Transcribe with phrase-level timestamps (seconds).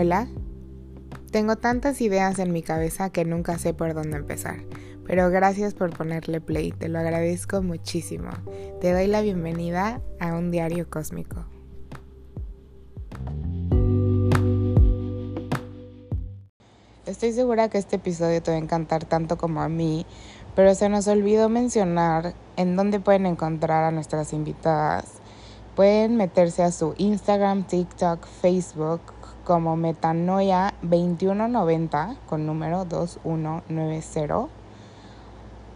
[0.00, 0.28] Hola.
[1.32, 4.60] Tengo tantas ideas en mi cabeza que nunca sé por dónde empezar,
[5.04, 8.30] pero gracias por ponerle play, te lo agradezco muchísimo.
[8.80, 11.46] Te doy la bienvenida a un diario cósmico.
[17.04, 20.06] Estoy segura que este episodio te va a encantar tanto como a mí,
[20.54, 25.14] pero se nos olvidó mencionar en dónde pueden encontrar a nuestras invitadas.
[25.74, 29.17] Pueden meterse a su Instagram, TikTok, Facebook
[29.48, 34.48] como Metanoia2190 con número 2190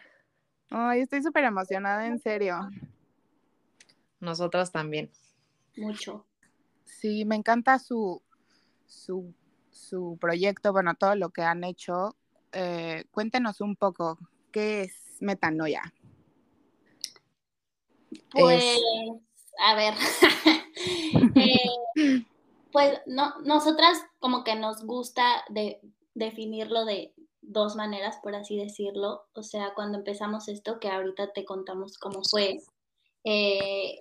[0.70, 2.68] Ay, estoy súper emocionada, en serio.
[4.20, 5.10] Nosotras también.
[5.76, 6.26] Mucho.
[6.84, 8.22] Sí, me encanta su,
[8.86, 9.34] su,
[9.70, 12.16] su proyecto, bueno, todo lo que han hecho.
[12.52, 14.18] Eh, cuéntenos un poco,
[14.52, 15.82] ¿qué es Metanoia?
[18.30, 18.78] Pues,
[19.58, 19.94] a ver,
[21.36, 22.24] eh,
[22.72, 25.80] pues no, nosotras como que nos gusta de,
[26.14, 29.26] definirlo de dos maneras, por así decirlo.
[29.34, 32.58] O sea, cuando empezamos esto, que ahorita te contamos cómo fue,
[33.24, 34.00] eh,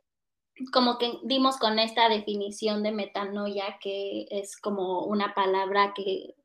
[0.71, 6.35] como que dimos con esta definición de metanoia, que es como una palabra que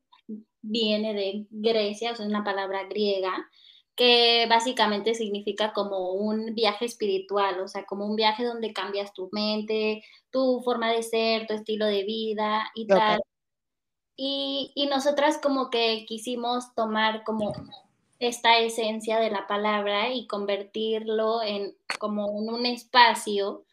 [0.61, 3.49] viene de Grecia, o sea, es una palabra griega,
[3.95, 9.29] que básicamente significa como un viaje espiritual, o sea, como un viaje donde cambias tu
[9.31, 12.97] mente, tu forma de ser, tu estilo de vida y Ok.
[12.97, 13.21] tal.
[14.17, 17.53] Y, y nosotras como que quisimos tomar como
[18.19, 23.65] esta esencia de la palabra y convertirlo en como en un espacio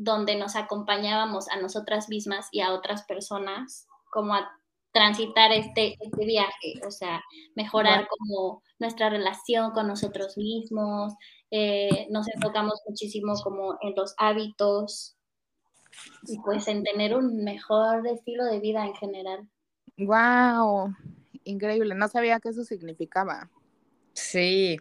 [0.00, 4.48] donde nos acompañábamos a nosotras mismas y a otras personas como a
[4.92, 7.20] transitar este, este viaje, o sea,
[7.56, 11.14] mejorar como nuestra relación con nosotros mismos,
[11.50, 15.16] eh, nos enfocamos muchísimo como en los hábitos
[16.28, 19.48] y pues en tener un mejor estilo de vida en general.
[19.98, 20.94] ¡Wow!
[21.42, 23.50] Increíble, no sabía que eso significaba.
[24.12, 24.76] Sí.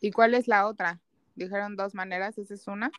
[0.00, 1.00] ¿Y cuál es la otra?
[1.36, 2.90] Dijeron dos maneras, ¿esa es una?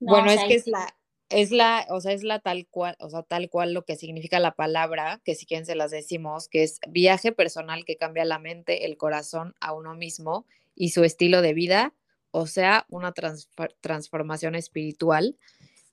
[0.00, 0.96] No, bueno, o es que es la,
[1.28, 4.38] es la, o sea, es la tal cual, o sea, tal cual lo que significa
[4.40, 8.38] la palabra, que si quieren se las decimos, que es viaje personal que cambia la
[8.38, 11.94] mente, el corazón a uno mismo y su estilo de vida,
[12.30, 15.36] o sea, una transfor- transformación espiritual.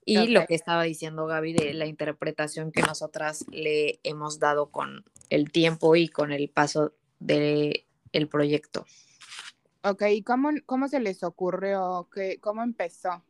[0.07, 5.03] Y lo que estaba diciendo Gaby de la interpretación que nosotras le hemos dado con
[5.31, 8.85] el tiempo y con el paso del el proyecto.
[9.83, 12.07] Ok, ¿y cómo, cómo se les ocurrió?
[12.13, 13.23] ¿Qué, ¿Cómo empezó?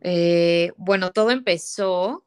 [0.00, 2.24] Eh, bueno, todo empezó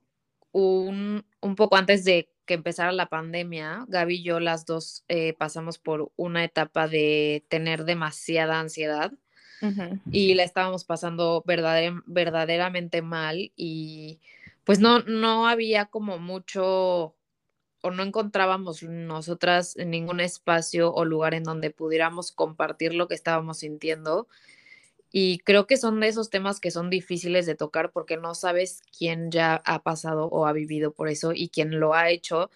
[0.52, 3.86] un, un poco antes de que empezara la pandemia.
[3.88, 9.12] Gaby y yo las dos eh, pasamos por una etapa de tener demasiada ansiedad
[10.12, 14.20] y la estábamos pasando verdader- verdaderamente mal y
[14.66, 17.16] pues no, no había como mucho
[17.82, 23.60] o no encontrábamos nosotras ningún espacio o lugar en donde pudiéramos compartir lo que estábamos
[23.60, 24.28] sintiendo.
[25.16, 28.82] Y creo que son de esos temas que son difíciles de tocar porque no sabes
[28.98, 32.50] quién ya ha pasado o ha vivido por eso y quién lo ha hecho.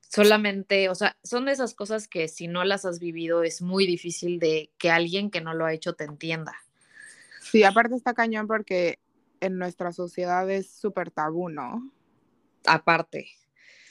[0.00, 3.86] Solamente, o sea, son de esas cosas que si no las has vivido es muy
[3.86, 6.54] difícil de que alguien que no lo ha hecho te entienda.
[7.42, 8.98] Sí, aparte está cañón porque
[9.40, 11.92] en nuestra sociedad es súper tabú, ¿no?
[12.64, 13.28] Aparte.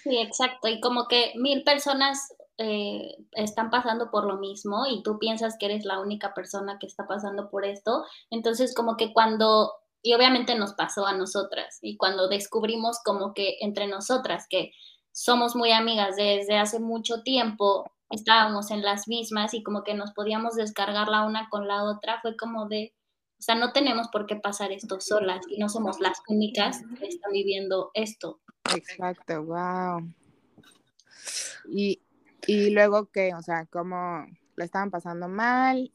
[0.01, 0.67] Sí, exacto.
[0.67, 5.65] Y como que mil personas eh, están pasando por lo mismo y tú piensas que
[5.65, 8.05] eres la única persona que está pasando por esto.
[8.29, 9.71] Entonces, como que cuando
[10.03, 11.79] y obviamente nos pasó a nosotras.
[11.81, 14.73] Y cuando descubrimos como que entre nosotras, que
[15.13, 20.11] somos muy amigas desde hace mucho tiempo, estábamos en las mismas y como que nos
[20.11, 22.93] podíamos descargar la una con la otra, fue como de,
[23.39, 27.07] o sea, no tenemos por qué pasar esto solas y no somos las únicas que
[27.07, 28.41] están viviendo esto.
[28.75, 30.01] Exacto, wow.
[31.71, 32.02] Y,
[32.47, 34.25] y luego qué, o sea, ¿cómo
[34.55, 35.91] le estaban pasando mal?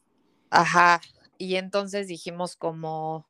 [0.50, 1.00] Ajá,
[1.38, 3.28] y entonces dijimos como,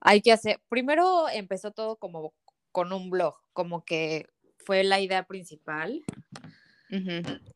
[0.00, 2.32] hay que hacer, primero empezó todo como
[2.72, 4.26] con un blog, como que
[4.58, 6.02] fue la idea principal.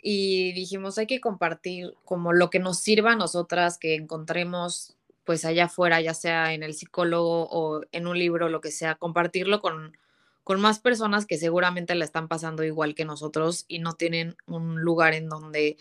[0.01, 5.45] Y dijimos, hay que compartir como lo que nos sirva a nosotras, que encontremos pues
[5.45, 9.61] allá afuera, ya sea en el psicólogo o en un libro, lo que sea, compartirlo
[9.61, 9.99] con,
[10.47, 14.81] con más personas que seguramente la están pasando igual que nosotros y no tienen un
[14.81, 15.77] lugar en donde,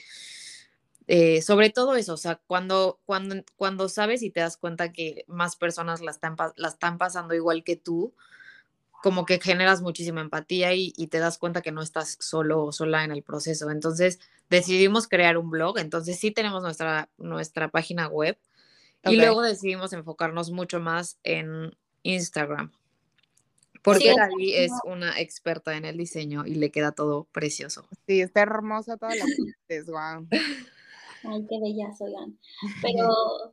[1.06, 5.24] eh, sobre todo eso, o sea, cuando, cuando, cuando sabes y te das cuenta que
[5.28, 8.16] más personas la están, la están pasando igual que tú,
[9.04, 13.04] como que generas muchísima empatía y, te das cuenta que no estás solo o sola
[13.04, 13.70] en el proceso.
[13.70, 14.20] Entonces
[14.50, 18.36] decidimos crear un blog, entonces sí tenemos nuestra, nuestra página web
[19.04, 22.72] y luego decidimos enfocarnos mucho más en Instagram.
[23.86, 27.88] Porque sí, es una experta en el diseño y le queda todo precioso.
[28.08, 29.26] Sí, está hermosa toda la
[29.88, 30.28] wow.
[31.24, 32.38] Ay, qué bella oigan.
[32.82, 33.08] Pero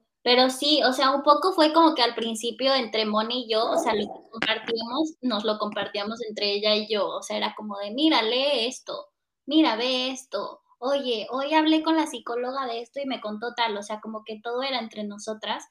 [0.23, 3.71] pero sí, o sea, un poco fue como que al principio entre Moni y yo,
[3.71, 7.55] o sea, lo que compartíamos, nos lo compartíamos entre ella y yo, o sea, era
[7.57, 9.09] como de, mira, lee esto,
[9.47, 13.77] mira, ve esto, oye, hoy hablé con la psicóloga de esto y me contó tal,
[13.77, 15.65] o sea, como que todo era entre nosotras.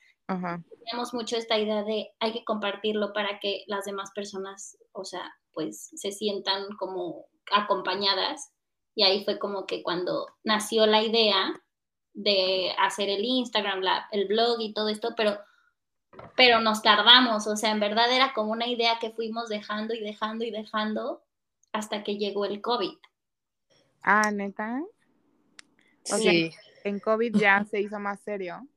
[0.70, 5.32] Teníamos mucho esta idea de hay que compartirlo para que las demás personas, o sea,
[5.54, 8.52] pues se sientan como acompañadas.
[8.94, 11.62] Y ahí fue como que cuando nació la idea,
[12.14, 13.82] de hacer el Instagram,
[14.12, 15.40] el blog y todo esto, pero,
[16.36, 20.02] pero nos tardamos, o sea, en verdad era como una idea que fuimos dejando y
[20.02, 21.24] dejando y dejando
[21.72, 22.98] hasta que llegó el COVID.
[24.04, 24.84] Ah, neta.
[26.04, 26.52] sí.
[26.84, 28.68] en COVID ya se hizo más serio.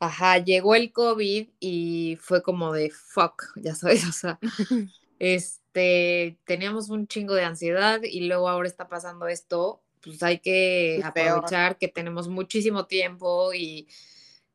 [0.00, 4.38] Ajá, llegó el COVID y fue como de fuck, ya sabes, o sea,
[5.18, 11.00] este, teníamos un chingo de ansiedad y luego ahora está pasando esto pues hay que
[11.04, 13.88] aprovechar que tenemos muchísimo tiempo y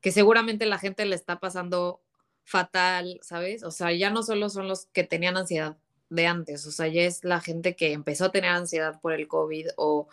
[0.02, 2.02] que seguramente la gente le está pasando
[2.44, 3.64] fatal, ¿sabes?
[3.64, 5.78] O sea, ya no solo son los que tenían ansiedad
[6.10, 9.28] de antes, o sea, ya es la gente que empezó a tener ansiedad por el
[9.28, 10.08] COVID o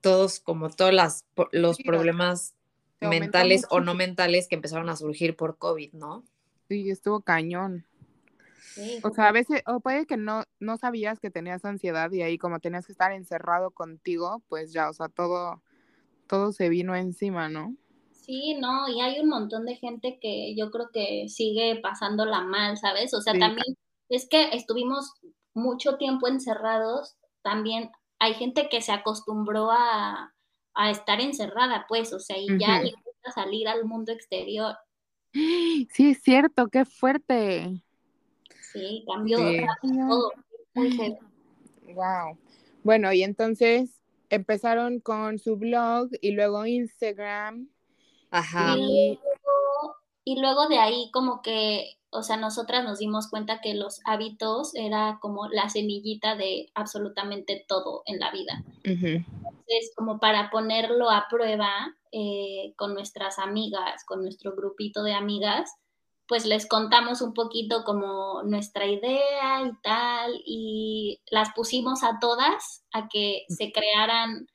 [0.00, 2.54] todos, como todos las, los problemas
[3.04, 6.24] mentales o no mentales que empezaron a surgir por COVID, ¿no?
[6.68, 7.86] Sí, estuvo cañón.
[9.02, 12.38] O sea, a veces, o puede que no, no sabías que tenías ansiedad y ahí
[12.38, 15.62] como tenías que estar encerrado contigo, pues ya, o sea, todo,
[16.26, 17.76] todo se vino encima, ¿no?
[18.10, 22.76] Sí, no, y hay un montón de gente que yo creo que sigue pasándola mal,
[22.76, 23.14] ¿sabes?
[23.14, 23.76] O sea, también
[24.08, 25.12] es que estuvimos
[25.52, 30.33] mucho tiempo encerrados, también hay gente que se acostumbró a,
[30.90, 34.76] estar encerrada, pues, o sea, y ya le gusta salir al mundo exterior.
[35.32, 37.82] Sí, es cierto, qué fuerte.
[38.72, 40.32] Sí, cambió, todo.
[40.74, 41.16] Muy
[41.94, 42.38] Wow.
[42.82, 44.00] Bueno, y entonces
[44.30, 47.68] empezaron con su blog y luego Instagram.
[48.30, 48.76] Ajá.
[48.76, 49.18] Y,
[50.24, 54.74] y luego de ahí como que, o sea, nosotras nos dimos cuenta que los hábitos
[54.74, 58.62] era como la semillita de absolutamente todo en la vida.
[58.84, 65.74] Entonces, como para ponerlo a prueba eh, con nuestras amigas, con nuestro grupito de amigas,
[66.26, 72.84] pues les contamos un poquito como nuestra idea y tal, y las pusimos a todas
[72.92, 74.46] a que se crearan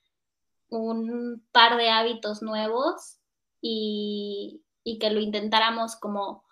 [0.69, 3.19] un par de hábitos nuevos
[3.61, 4.63] y,
[4.99, 6.43] que lo intentáramos como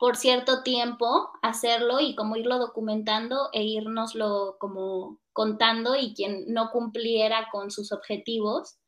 [0.00, 6.70] por cierto tiempo hacerlo y como irlo documentando e irnoslo como contando y quien no
[6.70, 8.78] cumpliera con sus objetivos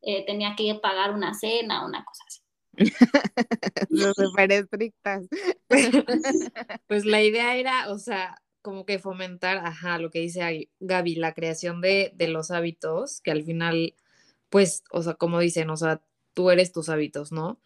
[0.00, 2.40] eh, tenía que pagar una cena o una cosa así.
[4.16, 5.26] Súper estrictas.
[6.88, 11.34] pues la idea era, o sea, como que fomentar, ajá, lo que dice Gaby, la
[11.34, 13.94] creación de, de los hábitos, que al final,
[14.48, 16.02] pues, o sea, como dicen, o sea,
[16.32, 17.60] tú eres tus hábitos, ¿no?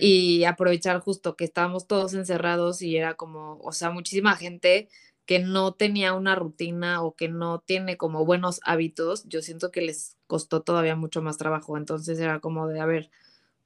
[0.00, 4.88] Y aprovechar justo que estábamos todos encerrados y era como, o sea, muchísima gente
[5.26, 9.80] que no tenía una rutina o que no tiene como buenos hábitos, yo siento que
[9.80, 11.76] les costó todavía mucho más trabajo.
[11.78, 13.10] Entonces era como de, a ver,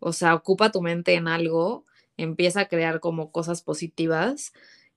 [0.00, 1.84] o sea, ocupa tu mente en algo,
[2.16, 4.52] empieza a crear como cosas positivas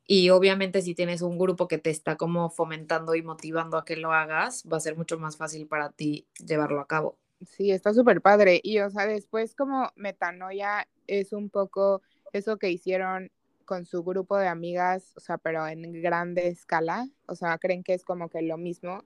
[0.05, 3.95] y obviamente si tienes un grupo que te está como fomentando y motivando a que
[3.95, 7.17] lo hagas, va a ser mucho más fácil para ti llevarlo a cabo.
[7.45, 8.59] Sí, está súper padre.
[8.63, 12.01] Y o sea, después como metanoia es un poco
[12.33, 13.31] eso que hicieron
[13.65, 17.93] con su grupo de amigas, o sea, pero en grande escala, o sea, creen que
[17.93, 19.03] es como que lo mismo,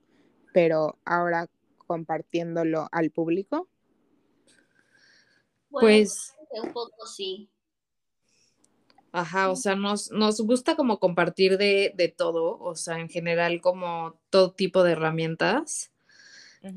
[0.53, 1.47] pero ahora
[1.85, 3.67] compartiéndolo al público.
[5.69, 7.49] Pues, un poco sí.
[9.11, 13.61] Ajá, o sea, nos, nos gusta como compartir de, de, todo, o sea, en general
[13.61, 15.91] como todo tipo de herramientas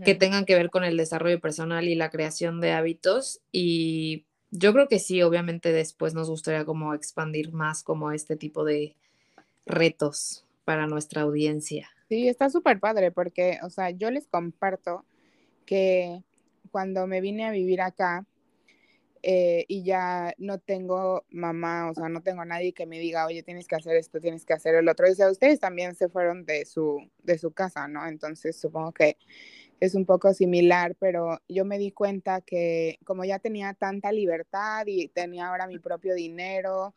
[0.05, 3.41] que tengan que ver con el desarrollo personal y la creación de hábitos.
[3.53, 8.65] Y yo creo que sí, obviamente después nos gustaría como expandir más como este tipo
[8.65, 8.95] de
[9.67, 11.91] retos para nuestra audiencia.
[12.09, 15.05] Sí, está súper padre porque, o sea, yo les comparto
[15.67, 16.23] que
[16.71, 18.25] cuando me vine a vivir acá
[19.23, 23.43] eh, y ya no tengo mamá, o sea, no tengo nadie que me diga, oye,
[23.43, 25.11] tienes que hacer esto, tienes que hacer el otro.
[25.11, 28.07] O sea, ustedes también se fueron de su, de su casa, ¿no?
[28.07, 29.17] Entonces supongo que
[29.81, 34.85] es un poco similar, pero yo me di cuenta que como ya tenía tanta libertad
[34.87, 36.95] y tenía ahora mi propio dinero,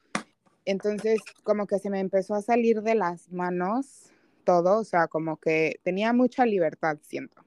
[0.65, 4.11] entonces como que se me empezó a salir de las manos
[4.43, 7.43] todo, o sea, como que tenía mucha libertad, siento.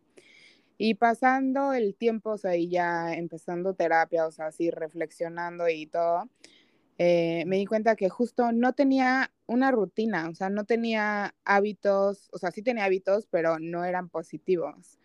[0.78, 5.86] Y pasando el tiempo, o sea, y ya empezando terapia, o sea, así reflexionando y
[5.86, 6.28] todo,
[6.98, 12.28] eh, me di cuenta que justo no tenía una rutina, o sea, no tenía hábitos,
[12.32, 14.98] o sea, sí tenía hábitos, pero no eran positivos.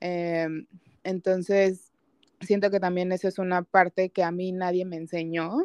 [0.00, 0.66] Em,
[1.04, 1.92] entonces,
[2.40, 5.58] siento que también esa es una parte que a mí nadie me enseñó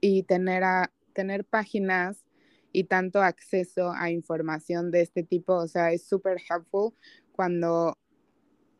[0.00, 2.24] y tener, a, tener páginas
[2.72, 6.92] y tanto acceso a información de este tipo, o sea, es súper helpful
[7.32, 7.98] cuando,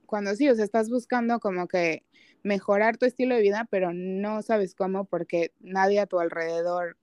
[0.07, 2.05] cuando sí, o sea, estás buscando como que
[2.43, 6.97] mejorar tu estilo de vida, pero no sabes cómo porque nadie a tu alrededor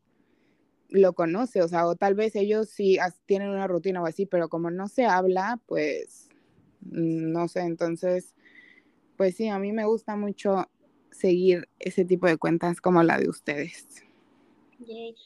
[0.90, 4.50] lo conoce, o sea, o tal vez ellos sí tienen una rutina o así, pero
[4.50, 6.25] como no se habla, pues
[6.86, 8.34] no sé, entonces,
[9.18, 10.70] pues sí, a mí me gusta mucho
[11.12, 13.88] seguir ese tipo de cuentas como la de ustedes.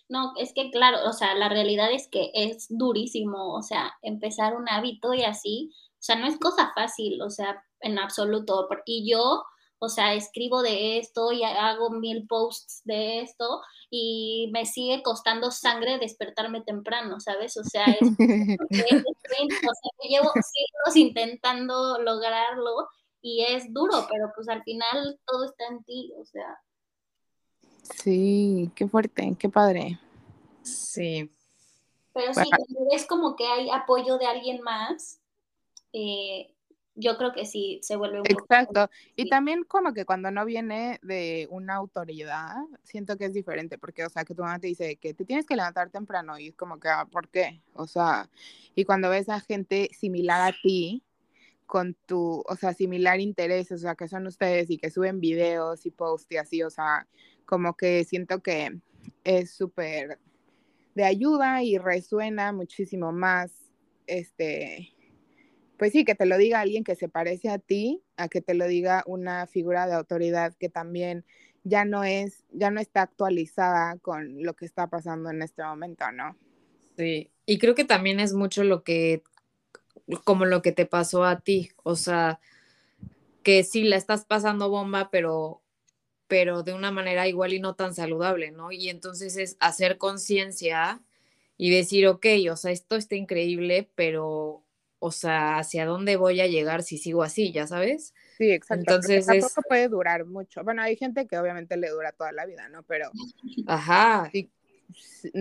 [0.10, 4.56] No, es que claro, o sea, la realidad es que es durísimo, o sea, empezar
[4.56, 8.68] un hábito y así, o sea, no es cosa fácil, o sea, en absoluto.
[8.86, 9.44] Y yo,
[9.80, 15.52] o sea, escribo de esto y hago mil posts de esto y me sigue costando
[15.52, 17.56] sangre despertarme temprano, ¿sabes?
[17.58, 18.00] O sea, es,
[20.10, 22.90] llevo siglos intentando lograrlo
[23.22, 26.60] y es duro, pero pues al final todo está en ti, o sea.
[27.82, 30.00] Sí, qué fuerte, qué padre.
[30.62, 31.32] Sí.
[32.14, 32.50] Pero sí,
[32.92, 35.20] es como que hay apoyo de alguien más,
[35.94, 36.54] eh,
[37.00, 38.90] yo creo que sí se vuelve un Exacto.
[39.16, 44.06] y también como que cuando no viene de una autoridad, siento que es diferente, porque,
[44.06, 46.56] o sea, que tu mamá te dice que te tienes que levantar temprano y es
[46.56, 47.62] como que, ah, ¿por qué?
[47.74, 48.30] O sea,
[48.76, 51.04] y cuando ves a gente similar a ti,
[51.66, 55.86] con tu, o sea, similar interés, o sea, que son ustedes y que suben videos
[55.86, 57.08] y posts y así, o sea,
[57.46, 58.80] como que siento que
[59.24, 60.20] es súper
[60.96, 63.54] de ayuda y resuena muchísimo más,
[64.08, 64.92] este,
[65.80, 68.54] pues sí, que te lo diga alguien que se parece a ti, a que te
[68.54, 71.26] lo diga una figura de autoridad que también
[71.64, 76.12] ya no es, ya no está actualizada con lo que está pasando en este momento,
[76.12, 76.38] ¿no?
[76.98, 79.24] Sí, y creo que también es mucho lo que,
[80.26, 82.40] como lo que te pasó a ti, o sea,
[83.42, 85.62] que sí la estás pasando bomba, pero
[86.28, 88.72] pero de una manera igual y no tan saludable, ¿no?
[88.72, 91.02] Y entonces es hacer conciencia
[91.58, 94.64] y decir, ok, o sea, esto está increíble, pero
[95.00, 98.14] o sea, hacia dónde voy a llegar si sigo así, ya sabes.
[98.38, 98.94] Sí, exacto.
[98.94, 100.64] Entonces tampoco puede durar mucho.
[100.64, 102.84] Bueno, hay gente que obviamente le dura toda la vida, ¿no?
[102.84, 103.10] Pero
[103.68, 104.30] Ajá.
[104.32, 104.50] Sí,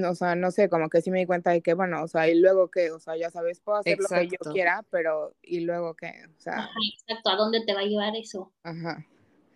[0.05, 2.29] o sea, no sé, como que sí me di cuenta de que, bueno, o sea,
[2.29, 5.61] y luego que, o sea, ya sabes, puedo hacer lo que yo quiera, pero y
[5.61, 6.59] luego que, o sea.
[6.59, 8.53] Ajá, exacto, ¿a dónde te va a llevar eso?
[8.63, 9.07] Ajá.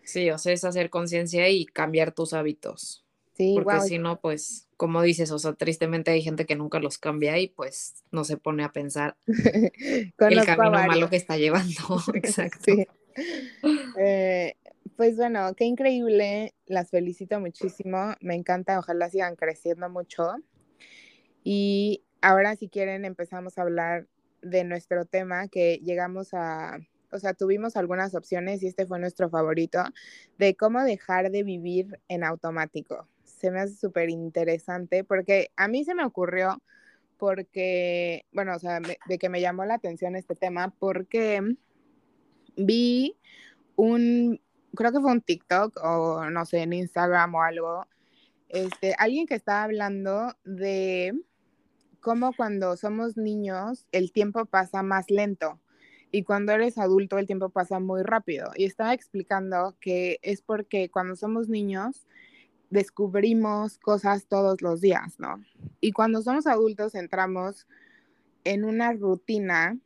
[0.03, 3.05] Sí, o sea, es hacer conciencia y cambiar tus hábitos.
[3.33, 6.97] Sí, Porque si no, pues, como dices, o sea, tristemente hay gente que nunca los
[6.97, 10.13] cambia y pues no se pone a pensar el
[10.45, 11.73] camino malo que está llevando.
[12.13, 12.73] Exacto.
[13.97, 14.57] Eh,
[14.97, 20.33] pues bueno, qué increíble, las felicito muchísimo, me encanta, ojalá sigan creciendo mucho.
[21.45, 24.07] Y ahora si quieren empezamos a hablar
[24.41, 26.77] de nuestro tema que llegamos a,
[27.09, 29.81] o sea, tuvimos algunas opciones y este fue nuestro favorito,
[30.37, 33.07] de cómo dejar de vivir en automático
[33.43, 36.63] se me hace súper interesante porque a mí se me ocurrió
[37.17, 41.41] porque, bueno, o sea, de que me llamó la atención este tema porque
[42.55, 43.17] vi
[43.75, 44.39] un,
[44.73, 47.85] creo que fue un TikTok o no sé, en Instagram o algo,
[48.47, 51.11] este, alguien que estaba hablando de
[51.99, 55.59] cómo cuando somos niños el tiempo pasa más lento
[56.11, 58.51] y cuando eres adulto el tiempo pasa muy rápido.
[58.55, 62.05] Y estaba explicando que es porque cuando somos niños
[62.73, 65.43] descubrimos cosas todos los días, ¿no?
[65.79, 67.67] Y cuando somos adultos entramos
[68.43, 69.77] en una rutina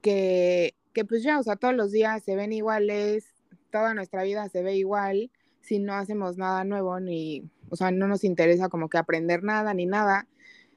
[0.00, 3.34] que, que pues ya, o sea, todos los días se ven iguales,
[3.70, 5.30] toda nuestra vida se ve igual
[5.60, 9.74] si no hacemos nada nuevo ni, o sea, no nos interesa como que aprender nada
[9.74, 10.28] ni nada.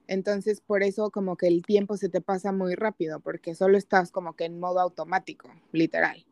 [0.08, 4.12] Entonces, por eso como que el tiempo se te pasa muy rápido, porque solo estás
[4.12, 6.25] como que en modo automático, literal.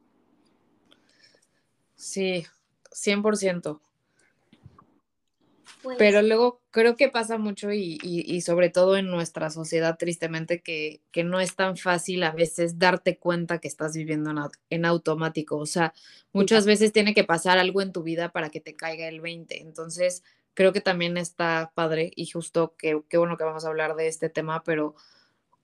[1.96, 2.46] Sí,
[2.92, 3.80] 100%.
[5.82, 11.02] Pues Pero luego creo que pasa mucho y, sobre todo en nuestra sociedad, tristemente, que,
[11.24, 14.38] no es tan fácil a veces darte cuenta que estás viviendo en,
[14.70, 15.58] en, automático.
[15.58, 15.94] O sea,
[16.34, 19.62] muchas veces tiene que pasar algo en tu vida para que te caiga el 20.
[19.62, 23.96] Entonces, creo que también está padre y justo que qué bueno que vamos a hablar
[23.96, 24.96] de este tema, pero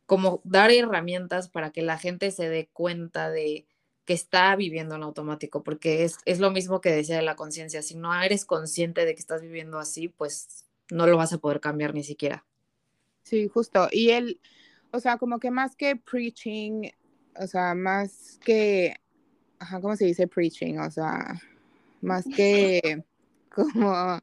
[0.05, 3.65] como dar herramientas para que la gente se dé cuenta de
[4.05, 7.81] que está viviendo en automático, porque es, es lo mismo que decía de la conciencia,
[7.81, 11.59] si no eres consciente de que estás viviendo así, pues no lo vas a poder
[11.59, 12.45] cambiar ni siquiera.
[13.23, 13.87] Sí, justo.
[13.91, 14.39] Y él,
[14.91, 16.89] o sea, como que más que preaching,
[17.39, 18.95] o sea, más que,
[19.59, 20.77] ajá, ¿cómo se dice preaching?
[20.77, 21.41] O sea,
[22.01, 23.03] más que
[23.55, 24.19] como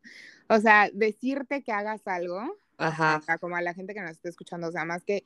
[0.52, 3.22] o sea, decirte que hagas algo, Ajá.
[3.40, 5.24] como a la gente que nos está escuchando, o sea, más que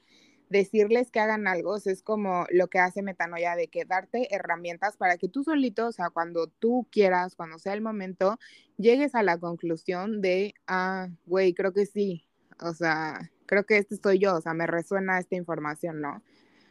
[0.48, 5.18] decirles que hagan algo, es como lo que hace Metanoia de que darte herramientas para
[5.18, 8.38] que tú solito, o sea, cuando tú quieras, cuando sea el momento,
[8.76, 12.26] llegues a la conclusión de, ah, güey, creo que sí,
[12.60, 16.22] o sea, creo que este soy yo, o sea, me resuena esta información, ¿no?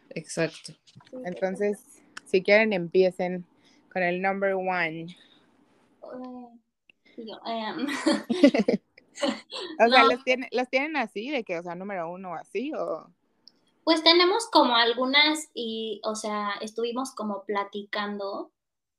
[0.10, 0.74] Exacto.
[1.26, 1.80] Entonces,
[2.26, 3.46] si quieren, empiecen
[3.92, 5.18] con el number one.
[7.18, 7.88] Em,
[9.80, 13.10] o sea, ¿los, tienen, ¿los tienen así, de que, o sea, número uno así o...?
[13.86, 18.52] Pues tenemos como algunas y, o sea, estuvimos como platicando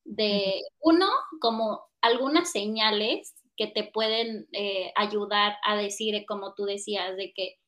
[0.05, 7.15] de, uno, como algunas señales que te pueden eh, ayudar a decir, como tú decías,
[7.19, 7.59] de que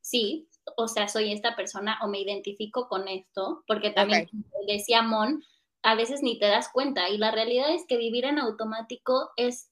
[0.00, 4.28] sí, o sea, soy esta persona o me identifico con esto, porque también
[4.68, 5.42] decía Mon,
[5.82, 9.70] a veces ni te das cuenta y la realidad es que vivir en automático es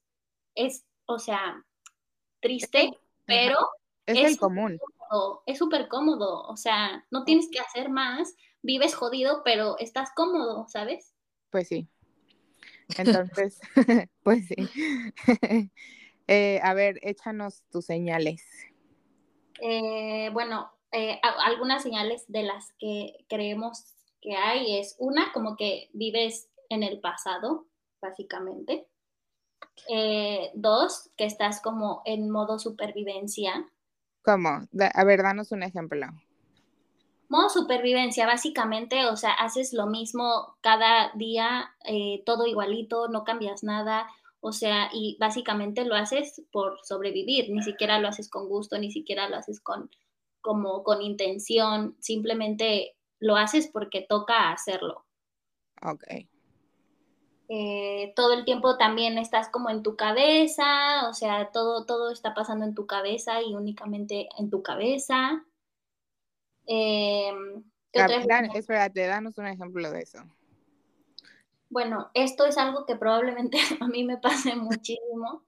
[0.54, 1.64] es, o sea,
[2.40, 3.58] triste, pero
[4.06, 4.78] es, el común.
[5.46, 10.66] Es súper cómodo, o sea, no tienes que hacer más, vives jodido, pero estás cómodo,
[10.68, 11.14] ¿sabes?
[11.50, 11.88] Pues sí.
[12.96, 13.60] Entonces,
[14.22, 14.56] pues sí.
[16.26, 18.42] Eh, a ver, échanos tus señales.
[19.60, 25.90] Eh, bueno, eh, algunas señales de las que creemos que hay es una, como que
[25.92, 27.66] vives en el pasado,
[28.00, 28.86] básicamente.
[29.88, 33.68] Eh, dos, que estás como en modo supervivencia.
[34.24, 34.66] ¿Cómo?
[34.94, 36.06] A ver, danos un ejemplo.
[37.28, 43.62] Modo supervivencia, básicamente, o sea, haces lo mismo cada día, eh, todo igualito, no cambias
[43.62, 44.06] nada,
[44.40, 48.90] o sea, y básicamente lo haces por sobrevivir, ni siquiera lo haces con gusto, ni
[48.90, 49.90] siquiera lo haces con,
[50.40, 55.04] como con intención, simplemente lo haces porque toca hacerlo.
[55.82, 56.04] Ok.
[57.48, 62.32] Eh, todo el tiempo también estás como en tu cabeza, o sea, todo, todo está
[62.32, 65.44] pasando en tu cabeza y únicamente en tu cabeza.
[66.66, 67.30] Eh,
[67.92, 70.24] espérate, danos un ejemplo de eso.
[71.68, 75.44] Bueno, esto es algo que probablemente a mí me pase muchísimo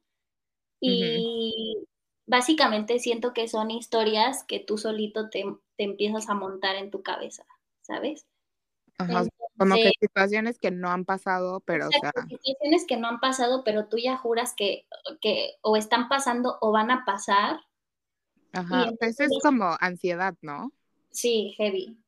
[0.78, 1.86] y
[2.26, 5.44] básicamente siento que son historias que tú solito te,
[5.76, 7.46] te empiezas a montar en tu cabeza,
[7.80, 8.26] ¿sabes?
[8.98, 9.24] Ajá,
[9.56, 11.88] como que situaciones que no han pasado, pero...
[11.88, 14.86] O sea, situaciones que no han pasado, pero tú ya juras que,
[15.20, 17.60] que o están pasando o van a pasar.
[18.52, 20.72] Ajá, eso es como ansiedad, ¿no?
[21.10, 21.98] Sí, heavy.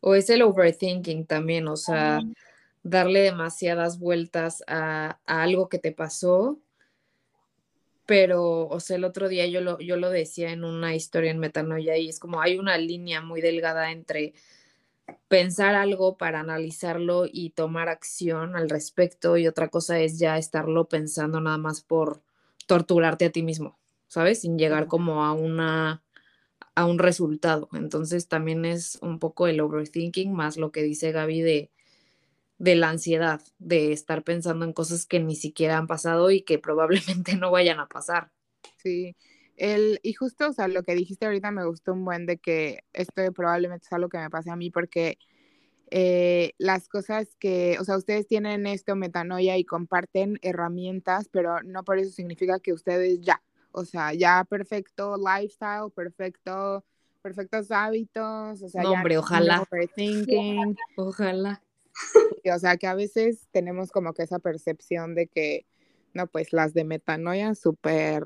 [0.00, 2.20] O es el overthinking también, o sea,
[2.82, 6.60] darle demasiadas vueltas a, a, algo que te pasó.
[8.06, 11.38] Pero, o sea, el otro día yo lo, yo lo decía en una historia en
[11.38, 14.34] Metanoia y es como hay una línea muy delgada entre
[15.28, 20.88] pensar algo para analizarlo y tomar acción al respecto y otra cosa es ya estarlo
[20.88, 22.22] pensando nada más por
[22.66, 24.40] torturarte a ti mismo, ¿sabes?
[24.40, 26.02] Sin llegar como a una
[26.74, 27.68] a un resultado.
[27.74, 31.70] Entonces también es un poco el overthinking más lo que dice Gaby de
[32.58, 36.60] de la ansiedad, de estar pensando en cosas que ni siquiera han pasado y que
[36.60, 38.30] probablemente no vayan a pasar.
[38.76, 39.16] Sí,
[39.56, 42.84] el, y justo, o sea, lo que dijiste ahorita me gustó un buen de que
[42.92, 45.18] esto probablemente es algo que me pase a mí porque
[45.94, 51.84] eh, las cosas que, o sea, ustedes tienen esto, metanoia, y comparten herramientas, pero no
[51.84, 56.82] por eso significa que ustedes ya, o sea, ya perfecto lifestyle, perfecto,
[57.20, 59.62] perfectos hábitos, o sea, no, hombre, ojalá.
[60.96, 61.62] Ojalá.
[62.50, 65.66] o sea, que a veces tenemos como que esa percepción de que
[66.14, 68.24] No, pues las de metanoia súper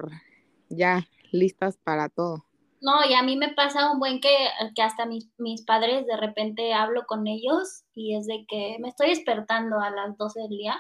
[0.69, 2.45] ya listas para todo.
[2.81, 4.35] No, y a mí me pasa un buen que,
[4.75, 8.89] que hasta mis, mis, padres de repente hablo con ellos y es de que me
[8.89, 10.77] estoy despertando a las 12 del día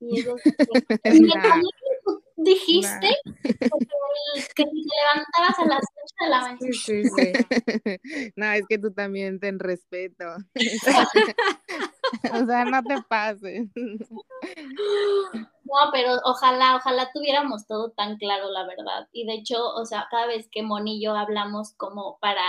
[0.00, 0.40] y ellos
[2.36, 3.08] dijiste
[3.42, 6.58] que, te levantabas a las 8 de la mañana.
[6.60, 7.32] Sí, sí, sí.
[8.36, 10.24] No, es que tú también ten respeto.
[12.42, 13.68] o sea, no te pases.
[13.74, 19.08] No, pero ojalá, ojalá tuviéramos todo tan claro, la verdad.
[19.12, 22.44] Y de hecho, o sea, cada vez que Moni y yo hablamos como para...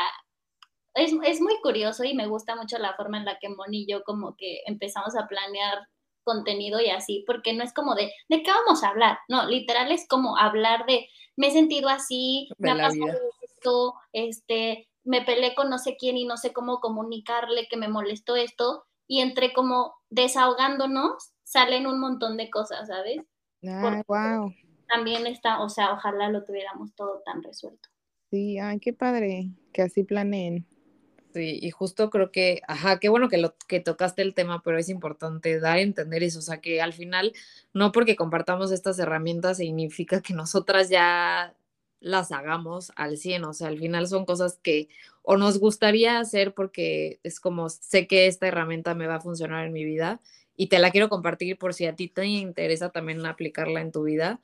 [0.93, 3.87] Es, es muy curioso y me gusta mucho la forma en la que Moni y
[3.87, 5.87] yo como que empezamos a planear
[6.25, 9.19] contenido y así, porque no es como de, ¿de qué vamos a hablar?
[9.29, 14.89] No, literal es como hablar de, me he sentido así, me ha pasado esto, este,
[15.05, 18.83] me peleé con no sé quién y no sé cómo comunicarle que me molestó esto,
[19.07, 23.21] y entre como desahogándonos salen un montón de cosas, ¿sabes?
[23.67, 24.53] Ah, wow.
[24.87, 27.89] También está, o sea, ojalá lo tuviéramos todo tan resuelto.
[28.29, 30.65] Sí, ay, qué padre que así planeen.
[31.33, 34.77] Sí, y justo creo que, ajá, qué bueno que, lo, que tocaste el tema, pero
[34.77, 37.33] es importante dar a entender eso, o sea, que al final,
[37.73, 41.53] no porque compartamos estas herramientas significa que nosotras ya
[41.99, 44.89] las hagamos al 100, o sea, al final son cosas que
[45.23, 49.65] o nos gustaría hacer porque es como, sé que esta herramienta me va a funcionar
[49.65, 50.19] en mi vida
[50.55, 54.03] y te la quiero compartir por si a ti te interesa también aplicarla en tu
[54.03, 54.39] vida,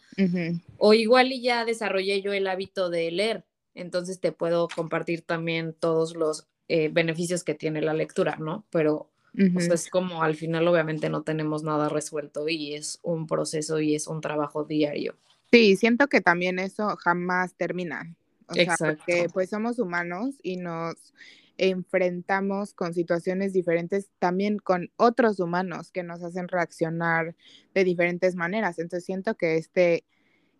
[0.77, 5.73] o igual y ya desarrollé yo el hábito de leer, entonces te puedo compartir también
[5.73, 8.65] todos los eh, beneficios que tiene la lectura, ¿no?
[8.71, 13.95] Pero es como al final obviamente no tenemos nada resuelto y es un proceso y
[13.95, 15.15] es un trabajo diario.
[15.51, 18.15] Sí, siento que también eso jamás termina.
[18.47, 21.13] O sea, porque pues somos humanos y nos
[21.57, 27.35] enfrentamos con situaciones diferentes también con otros humanos que nos hacen reaccionar
[27.73, 28.79] de diferentes maneras.
[28.79, 30.05] Entonces siento que este,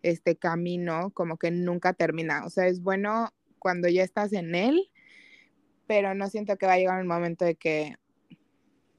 [0.04, 2.46] este camino como que nunca termina.
[2.46, 4.92] O sea, es bueno cuando ya estás en él,
[5.88, 7.96] pero no siento que va a llegar un momento de que,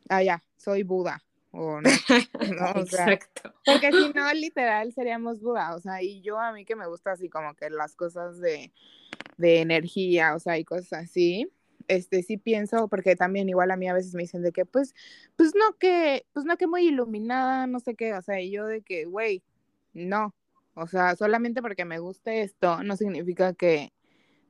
[0.09, 1.23] ah, ya, soy Buda.
[1.53, 1.89] O no,
[2.77, 3.55] Exacto.
[3.65, 5.75] porque si no, literal, seríamos Buda.
[5.75, 8.73] O sea, y yo a mí que me gusta así como que las cosas de,
[9.37, 11.53] de energía, o sea, y cosas así,
[11.89, 14.95] este sí pienso, porque también igual a mí a veces me dicen de que, pues,
[15.37, 18.67] pues no que, pues no que muy iluminada, no sé qué, o sea, y yo
[18.67, 19.43] de que, güey,
[19.93, 20.35] no,
[20.75, 23.93] o sea, solamente porque me guste esto, no significa que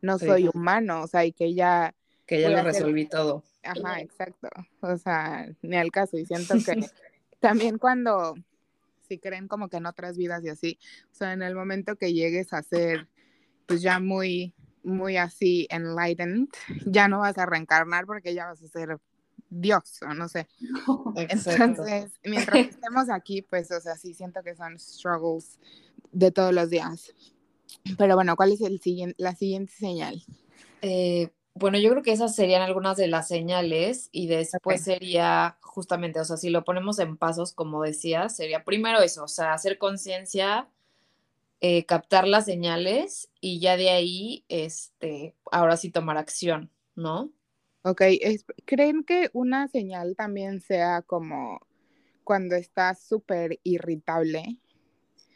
[0.03, 1.95] no soy humano, o sea, y que ya
[2.27, 3.43] que ya lo resolví todo.
[3.62, 4.48] Ajá, exacto.
[4.81, 6.18] O sea, ni al caso.
[6.18, 6.87] Y siento que
[7.40, 8.35] también cuando,
[9.09, 10.79] si creen como que en otras vidas y así,
[11.11, 13.09] o sea, en el momento que llegues a ser,
[13.66, 16.48] pues ya muy, muy así enlightened,
[16.87, 18.98] ya no vas a reencarnar porque ya vas a ser
[19.48, 20.48] Dios, o no sé.
[21.16, 25.59] Entonces, mientras estemos aquí, pues, o sea, sí siento que son struggles
[26.11, 27.14] de todos los días.
[27.96, 30.22] Pero bueno, ¿cuál es el siguiente, la siguiente señal?
[30.81, 36.21] Eh, bueno, yo creo que esas serían algunas de las señales y después sería justamente,
[36.21, 39.79] o sea, si lo ponemos en pasos, como decía, sería primero eso, o sea, hacer
[39.79, 40.69] conciencia,
[41.61, 47.31] eh, captar las señales y ya de ahí, este, ahora sí tomar acción, ¿no?
[47.83, 48.03] Ok,
[48.65, 51.61] ¿creen que una señal también sea como
[52.25, 54.59] cuando estás súper irritable?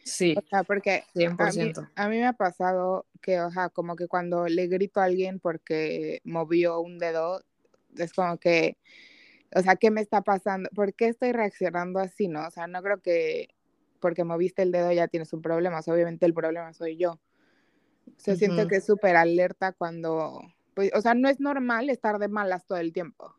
[0.04, 0.36] Sí.
[0.38, 1.90] O sea, porque 100%.
[1.96, 5.40] A, mí, me ha pasado que, o sea, como que cuando le grito a alguien
[5.40, 7.42] porque movió un dedo,
[7.96, 8.78] es como que,
[9.52, 10.70] o sea, ¿qué me está pasando?
[10.72, 12.46] ¿Por qué estoy reaccionando así, no?
[12.46, 13.48] O sea, no creo que
[13.98, 17.12] porque moviste el dedo ya tienes un problema, obviamente el problema soy yo.
[18.06, 20.40] O sea, siento que es súper alerta cuando,
[20.74, 23.34] pues, o sea, no es normal estar de malas todo el tiempo,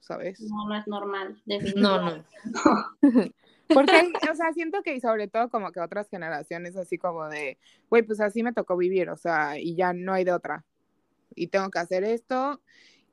[0.00, 0.40] ¿sabes?
[0.40, 2.26] No, no es normal, definitivamente.
[2.44, 3.32] No, no.
[3.72, 7.58] Porque, o sea, siento que sobre todo como que otras generaciones así como de,
[7.90, 10.64] güey, pues así me tocó vivir, o sea, y ya no hay de otra.
[11.34, 12.60] Y tengo que hacer esto,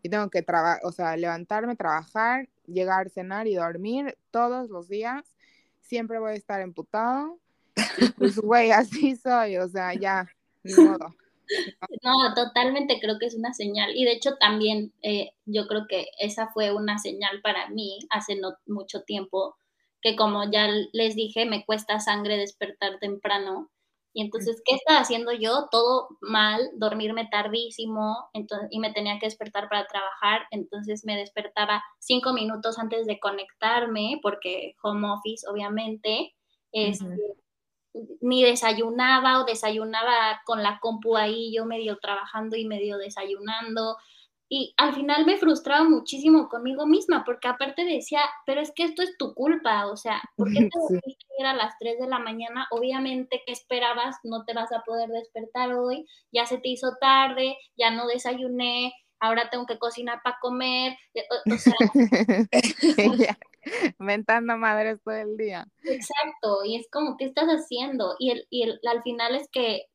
[0.03, 5.23] y tengo que trabajar, o sea, levantarme, trabajar, llegar, cenar y dormir todos los días.
[5.79, 7.39] Siempre voy a estar emputado.
[7.97, 10.27] Y pues, güey, así soy, o sea, ya,
[10.63, 11.15] ni modo.
[12.03, 13.95] No, totalmente creo que es una señal.
[13.95, 18.35] Y de hecho también eh, yo creo que esa fue una señal para mí hace
[18.35, 19.55] no mucho tiempo,
[20.03, 23.71] que como ya les dije, me cuesta sangre despertar temprano.
[24.15, 25.69] Y entonces, ¿qué estaba haciendo yo?
[25.71, 31.83] Todo mal, dormirme tardísimo, entonces, y me tenía que despertar para trabajar, entonces me despertaba
[31.99, 36.35] cinco minutos antes de conectarme, porque home office, obviamente,
[36.71, 37.17] este,
[38.21, 43.97] ni desayunaba o desayunaba con la compu ahí, yo medio trabajando y medio desayunando,
[44.55, 49.01] y al final me frustraba muchísimo conmigo misma, porque aparte decía, pero es que esto
[49.01, 51.17] es tu culpa, o sea, ¿por qué te sí.
[51.39, 52.67] ir a las 3 de la mañana?
[52.69, 54.15] Obviamente, ¿qué esperabas?
[54.21, 58.93] No te vas a poder despertar hoy, ya se te hizo tarde, ya no desayuné,
[59.19, 61.73] ahora tengo que cocinar para comer, eh, o, sea...
[63.97, 65.65] Mentando madres todo el día.
[65.83, 68.13] Exacto, y es como, ¿qué estás haciendo?
[68.19, 69.87] Y, el, y el, al final es que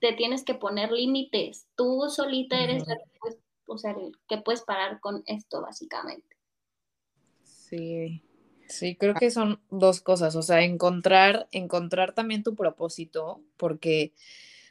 [0.00, 1.68] te tienes que poner límites.
[1.76, 3.38] Tú solita eres la que
[3.68, 3.94] o sea,
[4.28, 6.36] que puedes parar con esto, básicamente.
[7.44, 8.22] Sí.
[8.68, 14.12] Sí, creo que son dos cosas, o sea, encontrar, encontrar también tu propósito, porque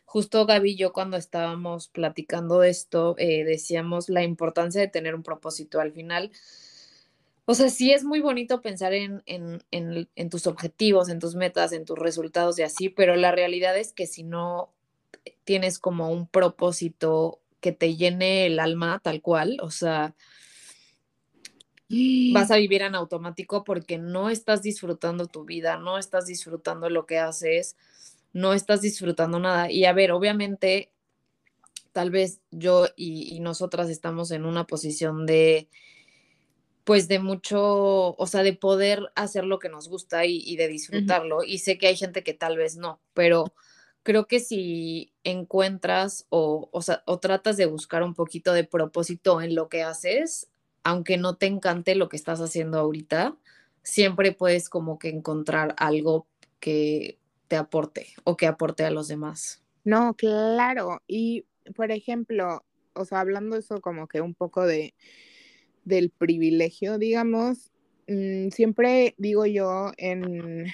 [0.06, 5.16] justo Gaby y yo cuando estábamos platicando de esto, eh, decíamos la importancia de tener
[5.16, 6.32] un propósito al final.
[7.46, 11.34] O sea, sí es muy bonito pensar en, en, en, en tus objetivos, en tus
[11.36, 14.70] metas, en tus resultados y así, pero la realidad es que si no
[15.44, 20.15] tienes como un propósito que te llene el alma tal cual, o sea,
[22.34, 27.06] vas a vivir en automático porque no estás disfrutando tu vida, no estás disfrutando lo
[27.06, 27.76] que haces,
[28.34, 29.72] no estás disfrutando nada.
[29.72, 30.91] Y a ver, obviamente,
[31.91, 35.70] tal vez yo y, nosotras estamos en una posición de,
[36.84, 41.43] pues de mucho, o sea, de poder hacer lo que nos gusta y, de disfrutarlo.
[41.43, 43.54] Y sé que hay gente que tal vez no, pero
[44.08, 49.54] creo que si encuentras o, o, o tratas de buscar un poquito de propósito en
[49.54, 50.48] lo que haces,
[50.86, 53.36] aunque no te encante lo que estás haciendo ahorita,
[53.84, 56.26] siempre puedes como que encontrar algo
[56.62, 59.62] que te aporte o que aporte a los demás.
[59.84, 61.02] No, claro.
[61.06, 61.43] Y,
[61.76, 64.93] por ejemplo, o sea, hablando eso como que un poco de
[65.84, 67.74] del privilegio, digamos,
[68.08, 70.67] mmm, siempre digo yo en,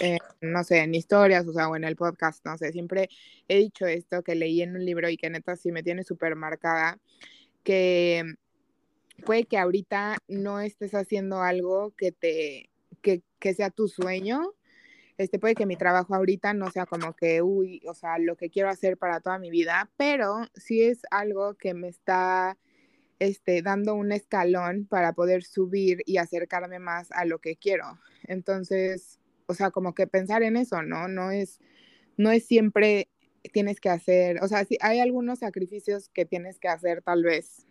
[0.00, 3.08] eh, no sé, en historias, o sea, o en el podcast, no sé, siempre
[3.48, 6.36] he dicho esto que leí en un libro y que neta sí me tiene súper
[6.36, 6.98] marcada,
[7.64, 8.24] que
[9.24, 12.70] puede que ahorita no estés haciendo algo que te,
[13.02, 14.54] que, que sea tu sueño,
[15.18, 18.48] este puede que mi trabajo ahorita no sea como que, uy, o sea, lo que
[18.48, 22.56] quiero hacer para toda mi vida, pero sí es algo que me está
[23.18, 28.00] este, dando un escalón para poder subir y acercarme más a lo que quiero.
[28.24, 31.08] Entonces, o sea, como que pensar en eso, ¿no?
[31.08, 31.58] No es,
[32.16, 33.08] no es siempre
[33.52, 37.66] tienes que hacer, o sea, sí, hay algunos sacrificios que tienes que hacer tal vez,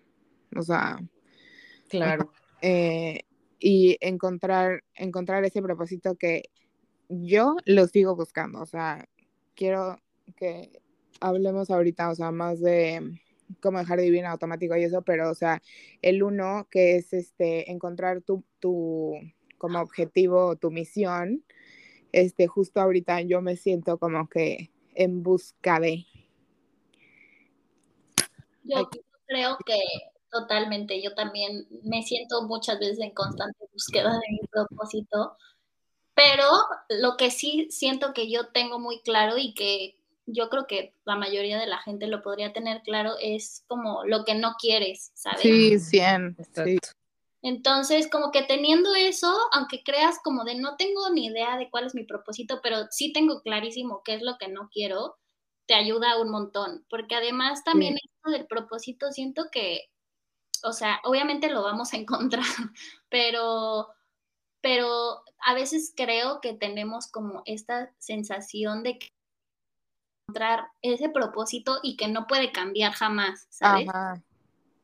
[0.56, 1.00] o sea,
[1.90, 2.32] claro.
[2.62, 3.22] Eh,
[3.60, 6.50] y encontrar, encontrar ese propósito que
[7.08, 9.08] yo lo sigo buscando, o sea,
[9.56, 10.02] quiero
[10.36, 10.82] que
[11.22, 13.22] hablemos ahorita, o sea, más de
[13.62, 15.62] cómo dejar de vivir en automático y eso, pero, o sea,
[16.02, 19.14] el uno que es este, encontrar tu, tu
[19.58, 21.44] como objetivo, tu misión,
[22.12, 26.06] este, justo ahorita yo me siento como que en busca de.
[28.64, 28.90] Yo
[29.28, 29.80] creo que
[30.30, 35.38] totalmente, yo también me siento muchas veces en constante búsqueda de mi propósito,
[36.14, 36.46] pero
[36.90, 39.96] lo que sí siento que yo tengo muy claro y que
[40.26, 44.26] yo creo que la mayoría de la gente lo podría tener claro es como lo
[44.26, 45.42] que no quieres, ¿sabes?
[45.42, 46.38] Sí, 100.
[46.54, 46.78] Sí.
[47.42, 51.86] Entonces, como que teniendo eso, aunque creas como de no tengo ni idea de cuál
[51.86, 55.18] es mi propósito, pero sí tengo clarísimo qué es lo que no quiero,
[55.66, 58.02] te ayuda un montón, porque además también sí.
[58.04, 59.86] esto del propósito siento que,
[60.64, 62.44] o sea, obviamente lo vamos a encontrar,
[63.10, 63.88] pero,
[64.62, 69.08] pero a veces creo que tenemos como esta sensación de que
[70.28, 73.88] encontrar ese propósito y que no puede cambiar jamás, ¿sabes?
[73.90, 74.22] Ajá.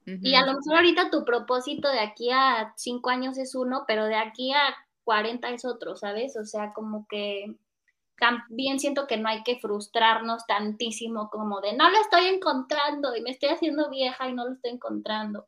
[0.06, 4.06] Y a lo mejor ahorita tu propósito de aquí a cinco años es uno, pero
[4.06, 6.38] de aquí a 40 es otro, ¿sabes?
[6.38, 7.56] O sea, como que
[8.18, 13.22] también siento que no hay que frustrarnos tantísimo como de no lo estoy encontrando y
[13.22, 15.48] me estoy haciendo vieja y no lo estoy encontrando.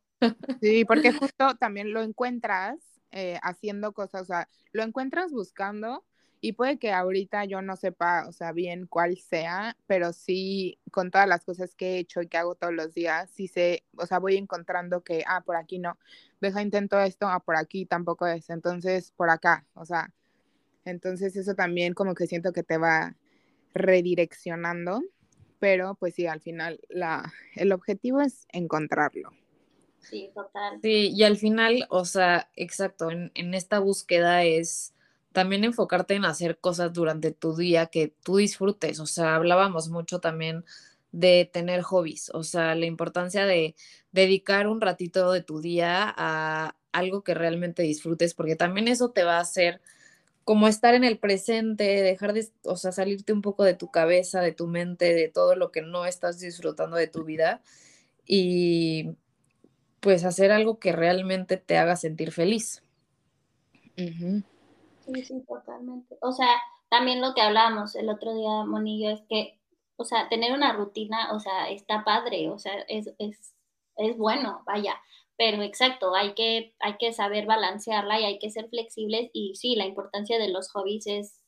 [0.60, 2.76] Sí, porque justo también lo encuentras
[3.10, 6.04] eh, haciendo cosas, o sea, lo encuentras buscando
[6.40, 11.10] y puede que ahorita yo no sepa, o sea, bien cuál sea, pero sí con
[11.10, 14.06] todas las cosas que he hecho y que hago todos los días, sí sé, o
[14.06, 15.98] sea, voy encontrando que, ah, por aquí no,
[16.40, 20.12] deja intento esto, ah, por aquí tampoco es, entonces por acá, o sea,
[20.84, 23.16] entonces eso también como que siento que te va
[23.74, 25.02] redireccionando,
[25.58, 29.32] pero pues sí, al final la, el objetivo es encontrarlo.
[29.98, 30.78] Sí, total.
[30.80, 34.94] Sí, y al final, o sea, exacto, en, en esta búsqueda es
[35.32, 39.00] también enfocarte en hacer cosas durante tu día que tú disfrutes.
[39.00, 40.64] O sea, hablábamos mucho también
[41.12, 43.74] de tener hobbies, o sea, la importancia de
[44.12, 49.24] dedicar un ratito de tu día a algo que realmente disfrutes, porque también eso te
[49.24, 49.80] va a hacer
[50.44, 54.40] como estar en el presente, dejar de, o sea, salirte un poco de tu cabeza,
[54.40, 57.62] de tu mente, de todo lo que no estás disfrutando de tu vida
[58.26, 59.10] y
[60.00, 62.82] pues hacer algo que realmente te haga sentir feliz.
[65.12, 66.18] Sí, sí, totalmente.
[66.20, 66.48] O sea,
[66.90, 69.58] también lo que hablábamos el otro día, Monillo, es que,
[69.96, 73.54] o sea, tener una rutina, o sea, está padre, o sea, es, es,
[73.96, 75.00] es bueno, vaya,
[75.38, 79.30] pero exacto, hay que, hay que saber balancearla y hay que ser flexibles.
[79.32, 81.40] Y sí, la importancia de los hobbies es,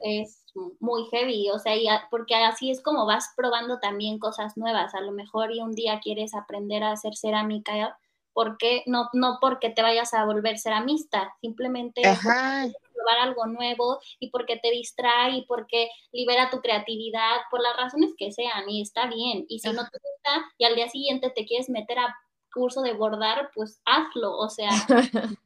[0.00, 0.44] es
[0.80, 1.74] muy heavy, o sea,
[2.10, 6.00] porque así es como vas probando también cosas nuevas, a lo mejor y un día
[6.00, 7.98] quieres aprender a hacer cerámica,
[8.32, 14.56] porque no, no porque te vayas a volver ceramista, simplemente probar algo nuevo y porque
[14.56, 19.44] te distrae y porque libera tu creatividad, por las razones que sean, y está bien,
[19.48, 22.16] y si no te gusta y al día siguiente te quieres meter a
[22.52, 24.70] curso de bordar, pues hazlo, o sea.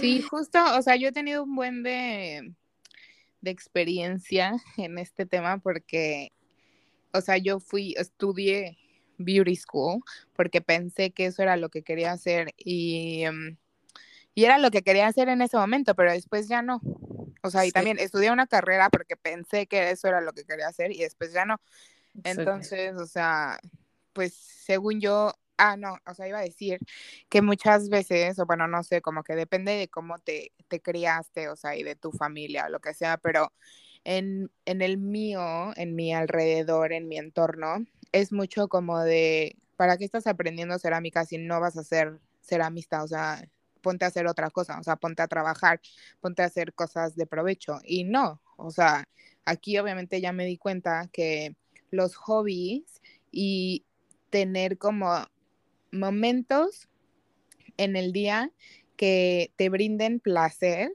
[0.00, 2.54] Sí, justo, o sea, yo he tenido un buen de
[3.44, 6.32] de experiencia en este tema porque,
[7.12, 8.78] o sea, yo fui, estudié
[9.18, 10.02] beauty school
[10.34, 13.56] porque pensé que eso era lo que quería hacer y, em,
[14.34, 16.80] y era lo que quería hacer en ese momento, pero después ya no.
[17.42, 20.68] O sea, y también estudié una carrera porque pensé que eso era lo que quería
[20.68, 21.60] hacer y después ya no.
[22.24, 23.58] Entonces, o sea,
[24.12, 26.80] pues según yo, Ah, no, o sea, iba a decir
[27.28, 31.48] que muchas veces, o bueno, no sé, como que depende de cómo te, te criaste,
[31.48, 33.52] o sea, y de tu familia o lo que sea, pero
[34.02, 39.96] en, en el mío, en mi alrededor, en mi entorno, es mucho como de, ¿para
[39.96, 43.02] qué estás aprendiendo cerámica si no vas a ser ceramista?
[43.02, 43.44] O sea,
[43.82, 45.80] ponte a hacer otra cosa, o sea, ponte a trabajar,
[46.20, 47.80] ponte a hacer cosas de provecho.
[47.84, 49.04] Y no, o sea,
[49.44, 51.56] aquí obviamente ya me di cuenta que
[51.90, 53.84] los hobbies y
[54.30, 55.26] tener como
[55.90, 56.88] momentos
[57.78, 58.52] en el día
[58.96, 60.92] que te brinden placer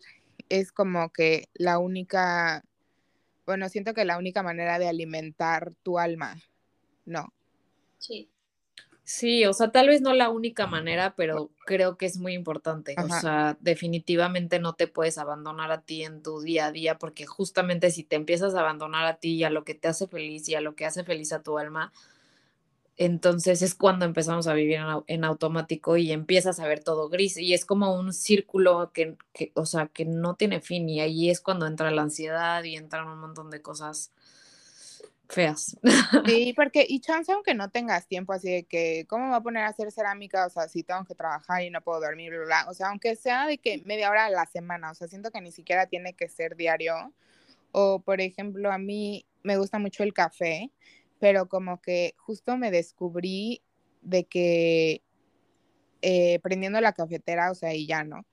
[0.48, 2.64] es como que la única,
[3.46, 6.42] bueno, siento que la única manera de alimentar tu alma,
[7.06, 7.34] ¿no?
[7.98, 8.30] Sí.
[9.10, 12.94] Sí, o sea, tal vez no la única manera, pero creo que es muy importante.
[13.04, 17.26] O sea, definitivamente no te puedes abandonar a ti en tu día a día, porque
[17.26, 20.48] justamente si te empiezas a abandonar a ti y a lo que te hace feliz
[20.48, 21.92] y a lo que hace feliz a tu alma,
[22.98, 27.54] entonces es cuando empezamos a vivir en, automático y empiezas a ver todo gris y
[27.54, 29.16] es como un círculo que,
[29.56, 33.08] o sea, que no tiene fin y ahí es cuando entra la ansiedad y entran
[33.08, 34.12] un montón de cosas
[35.30, 35.78] feas.
[36.26, 39.42] Sí, porque y chance aunque no tengas tiempo así de que, ¿cómo me voy a
[39.42, 40.46] poner a hacer cerámica?
[40.46, 42.66] O sea, si tengo que trabajar y no puedo dormir, bla, bla.
[42.70, 45.40] o sea, aunque sea de que media hora a la semana, o sea, siento que
[45.40, 47.14] ni siquiera tiene que ser diario.
[47.72, 50.72] O, por ejemplo, a mí me gusta mucho el café
[51.20, 53.62] pero como que justo me descubrí
[54.02, 55.04] de que
[56.02, 58.26] eh, prendiendo la cafetera, o sea, y ya no.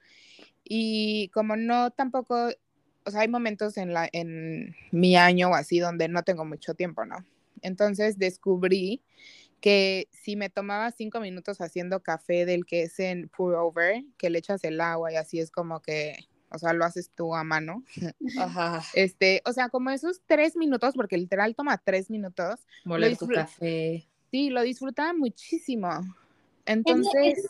[0.64, 2.48] Y como no tampoco,
[3.06, 6.74] o sea, hay momentos en, la, en mi año o así donde no tengo mucho
[6.74, 7.24] tiempo, ¿no?
[7.62, 9.02] Entonces descubrí
[9.60, 14.28] que si me tomaba cinco minutos haciendo café del que es en pour over, que
[14.28, 17.44] le echas el agua y así es como que o sea, lo haces tú a
[17.44, 17.82] mano.
[18.40, 18.82] Ajá.
[18.94, 22.66] Este, o sea, como esos tres minutos, porque literal toma tres minutos.
[22.84, 24.08] Moler tu café.
[24.30, 25.88] Sí, lo disfrutaba muchísimo.
[26.64, 27.12] Entonces.
[27.24, 27.48] Ese,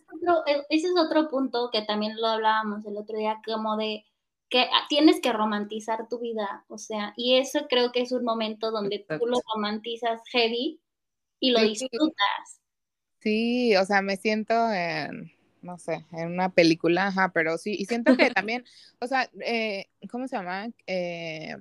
[0.68, 4.04] es otro, punto que también lo hablábamos el otro día, como de
[4.48, 8.70] que tienes que romantizar tu vida, o sea, y eso creo que es un momento
[8.70, 10.80] donde tú lo romantizas heavy
[11.40, 12.60] y lo disfrutas.
[13.20, 17.84] Sí, o sea, me siento en no sé, en una película, ajá, pero sí, y
[17.84, 18.64] siento que también,
[19.00, 20.70] o sea, eh, ¿cómo se llama?
[20.86, 21.56] Eh,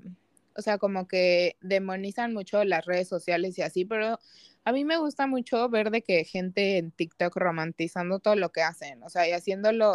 [0.56, 4.20] o sea, como que demonizan mucho las redes sociales y así, pero
[4.64, 8.62] a mí me gusta mucho ver de que gente en TikTok romantizando todo lo que
[8.62, 9.94] hacen, o sea, y haciéndolo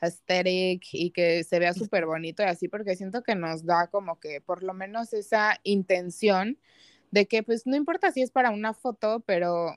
[0.00, 4.18] aesthetic y que se vea súper bonito y así, porque siento que nos da como
[4.20, 6.58] que por lo menos esa intención
[7.10, 9.74] de que pues no importa si es para una foto, pero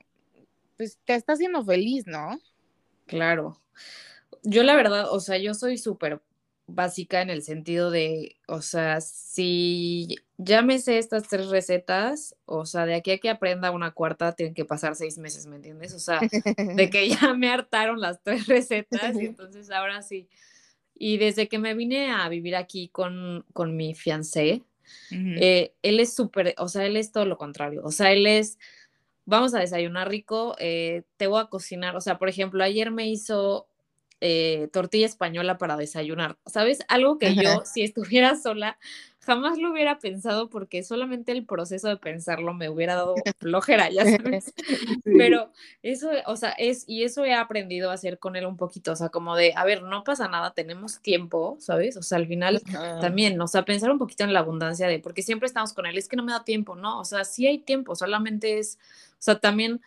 [0.76, 2.38] pues te está haciendo feliz, ¿no?
[3.06, 3.60] Claro.
[4.42, 6.22] Yo la verdad, o sea, yo soy súper
[6.66, 12.64] básica en el sentido de, o sea, si ya me sé estas tres recetas, o
[12.64, 15.92] sea, de aquí a que aprenda una cuarta, tienen que pasar seis meses, ¿me entiendes?
[15.94, 20.28] O sea, de que ya me hartaron las tres recetas y entonces ahora sí.
[20.94, 24.62] Y desde que me vine a vivir aquí con, con mi fiancé,
[25.12, 28.58] eh, él es súper, o sea, él es todo lo contrario, o sea, él es
[29.30, 31.96] vamos a desayunar rico, eh, te voy a cocinar.
[31.96, 33.68] O sea, por ejemplo, ayer me hizo
[34.20, 36.36] eh, tortilla española para desayunar.
[36.46, 36.80] ¿Sabes?
[36.88, 38.78] Algo que yo, si estuviera sola,
[39.20, 44.04] jamás lo hubiera pensado porque solamente el proceso de pensarlo me hubiera dado flojera, ya
[44.04, 44.52] sabes.
[45.04, 45.50] Pero
[45.82, 48.96] eso, o sea, es, y eso he aprendido a hacer con él un poquito, o
[48.96, 51.96] sea, como de, a ver, no pasa nada, tenemos tiempo, ¿sabes?
[51.96, 52.62] O sea, al final
[53.00, 55.98] también, o sea, pensar un poquito en la abundancia de, porque siempre estamos con él,
[55.98, 56.98] es que no me da tiempo, ¿no?
[56.98, 58.78] O sea, sí hay tiempo, solamente es,
[59.12, 59.82] o sea, también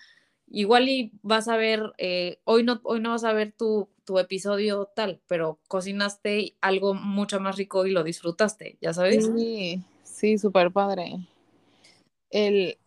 [0.47, 4.19] igual y vas a ver, eh, hoy, no, hoy no vas a ver tu, tu
[4.19, 9.25] episodio tal, pero cocinaste algo mucho más rico y lo disfrutaste, ¿ya sabes?
[9.35, 11.27] Sí, sí, súper padre.
[12.29, 12.77] El,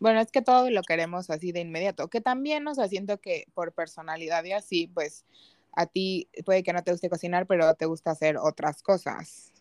[0.00, 3.46] bueno, es que todo lo queremos así de inmediato, que también, o sea, siento que
[3.54, 5.24] por personalidad y así, pues
[5.72, 9.53] a ti puede que no te guste cocinar, pero te gusta hacer otras cosas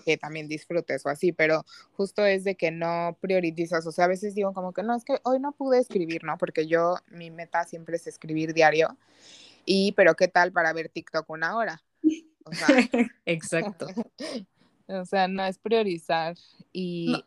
[0.00, 4.08] que también disfrutes o así, pero justo es de que no priorizas, o sea, a
[4.08, 6.36] veces digo como que no, es que hoy no pude escribir, ¿no?
[6.38, 8.96] Porque yo, mi meta siempre es escribir diario,
[9.64, 11.82] y pero ¿qué tal para ver TikTok una hora?
[12.44, 12.66] O sea,
[13.26, 13.86] Exacto.
[14.88, 16.36] o sea, no es priorizar
[16.72, 17.12] y...
[17.12, 17.24] No.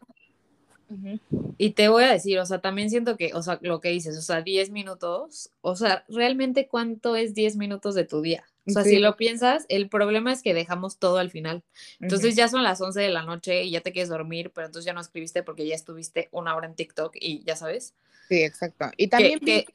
[1.57, 4.17] Y te voy a decir, o sea, también siento que, o sea, lo que dices,
[4.17, 8.43] o sea, 10 minutos, o sea, realmente cuánto es 10 minutos de tu día.
[8.65, 8.91] O sea, Sí.
[8.91, 11.63] si lo piensas, el problema es que dejamos todo al final.
[11.99, 14.85] Entonces ya son las 11 de la noche y ya te quieres dormir, pero entonces
[14.85, 17.95] ya no escribiste porque ya estuviste una hora en TikTok y ya sabes.
[18.29, 18.85] Sí, exacto.
[18.97, 19.39] Y también...
[19.39, 19.65] que,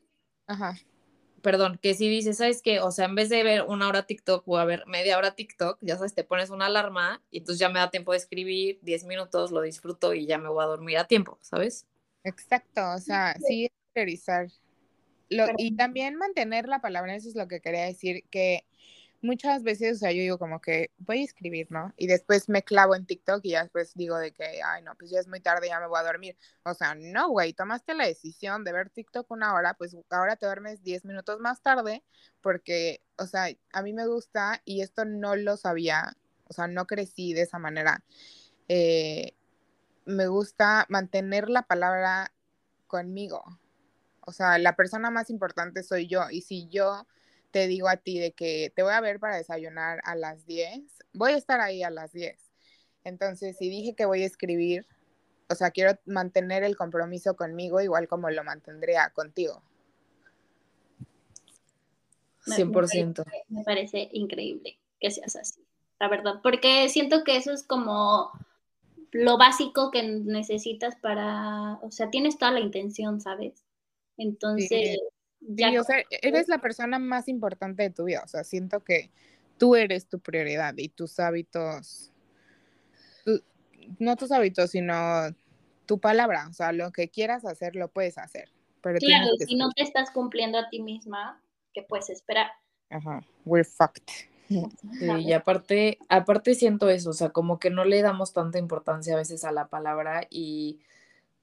[0.46, 0.78] Ajá.
[1.42, 2.80] perdón, que si dices, ¿sabes qué?
[2.80, 5.78] O sea, en vez de ver una hora TikTok o a ver media hora TikTok,
[5.82, 9.04] ya sabes, te pones una alarma y entonces ya me da tiempo de escribir 10
[9.04, 11.86] minutos, lo disfruto y ya me voy a dormir a tiempo, ¿sabes?
[12.24, 14.48] Exacto, o sea, sí es priorizar.
[15.30, 18.64] Lo, y también mantener la palabra, eso es lo que quería decir, que
[19.20, 21.92] muchas veces, o sea, yo digo como que voy a escribir, ¿no?
[21.96, 25.10] Y después me clavo en TikTok y ya después digo de que, ay, no, pues
[25.10, 26.36] ya es muy tarde, ya me voy a dormir.
[26.64, 30.46] O sea, no, güey, tomaste la decisión de ver TikTok una hora, pues ahora te
[30.46, 32.04] duermes 10 minutos más tarde,
[32.40, 36.16] porque, o sea, a mí me gusta y esto no lo sabía,
[36.48, 38.02] o sea, no crecí de esa manera.
[38.68, 39.34] Eh,
[40.04, 42.32] me gusta mantener la palabra
[42.86, 43.44] conmigo.
[44.28, 46.28] O sea, la persona más importante soy yo.
[46.30, 47.06] Y si yo
[47.50, 50.82] te digo a ti de que te voy a ver para desayunar a las 10,
[51.14, 52.52] voy a estar ahí a las 10.
[53.04, 54.86] Entonces, si dije que voy a escribir,
[55.48, 59.62] o sea, quiero mantener el compromiso conmigo igual como lo mantendría contigo.
[62.46, 63.24] Me- 100%.
[63.48, 65.64] Me parece increíble que seas así,
[65.98, 68.30] la verdad, porque siento que eso es como
[69.10, 73.64] lo básico que necesitas para, o sea, tienes toda la intención, ¿sabes?
[74.18, 74.98] Entonces, Sí.
[75.40, 78.22] ya Sí, o sea, eres la persona más importante de tu vida.
[78.24, 79.10] O sea, siento que
[79.56, 82.12] tú eres tu prioridad y tus hábitos,
[83.24, 83.42] tu-
[83.98, 85.34] no tus hábitos, sino
[85.86, 86.48] tu palabra.
[86.48, 88.50] O sea, lo que quieras hacer, lo puedes hacer.
[88.82, 91.42] Pero claro, si no te estás cumpliendo a ti misma,
[91.72, 92.50] ¿qué puedes esperar?
[92.90, 94.04] Ajá, we're fucked.
[94.98, 99.14] Sí, y aparte, aparte siento eso, o sea, como que no le damos tanta importancia
[99.14, 100.80] a veces a la palabra y,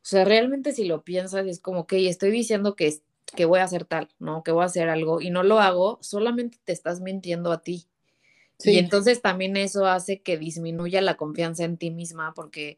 [0.06, 2.94] o sea, realmente si lo piensas es como que estoy diciendo que,
[3.36, 4.44] que voy a hacer tal, ¿no?
[4.44, 7.88] Que voy a hacer algo y no lo hago, solamente te estás mintiendo a ti.
[8.64, 12.78] Y entonces también eso hace que disminuya la confianza en ti misma porque,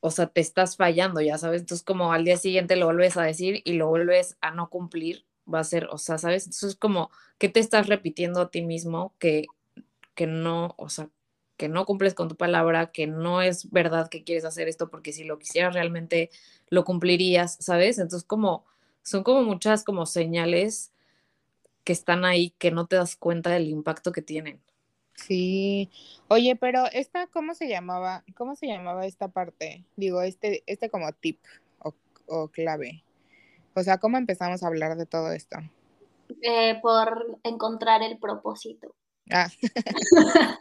[0.00, 1.62] o sea, te estás fallando, ya sabes.
[1.62, 5.24] Entonces, como al día siguiente lo vuelves a decir y lo vuelves a no cumplir,
[5.52, 6.44] va a ser, o sea, ¿sabes?
[6.44, 9.46] Entonces, es como que te estás repitiendo a ti mismo que,
[10.14, 11.08] que no, o sea,
[11.62, 15.12] que no cumples con tu palabra, que no es verdad que quieres hacer esto, porque
[15.12, 16.28] si lo quisieras realmente
[16.70, 18.00] lo cumplirías, ¿sabes?
[18.00, 18.64] Entonces, como,
[19.04, 20.90] son como muchas como señales
[21.84, 24.60] que están ahí que no te das cuenta del impacto que tienen.
[25.14, 25.88] Sí.
[26.26, 28.24] Oye, pero esta, ¿cómo se llamaba?
[28.34, 29.84] ¿Cómo se llamaba esta parte?
[29.94, 31.38] Digo, este, este como tip
[31.78, 31.94] o,
[32.26, 33.04] o clave.
[33.74, 35.58] O sea, ¿cómo empezamos a hablar de todo esto?
[36.42, 38.96] Eh, por encontrar el propósito.
[39.30, 39.48] Ah.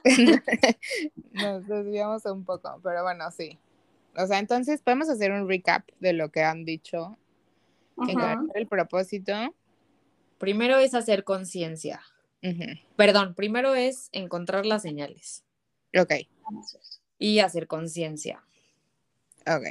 [1.31, 3.59] Nos desviamos un poco, pero bueno, sí.
[4.15, 7.17] O sea, entonces podemos hacer un recap de lo que han dicho.
[7.97, 9.33] Encontrar el propósito.
[10.37, 12.01] Primero es hacer conciencia.
[12.95, 15.43] Perdón, primero es encontrar las señales
[15.95, 16.13] Ok,
[17.19, 18.43] y hacer conciencia.
[19.41, 19.63] ok.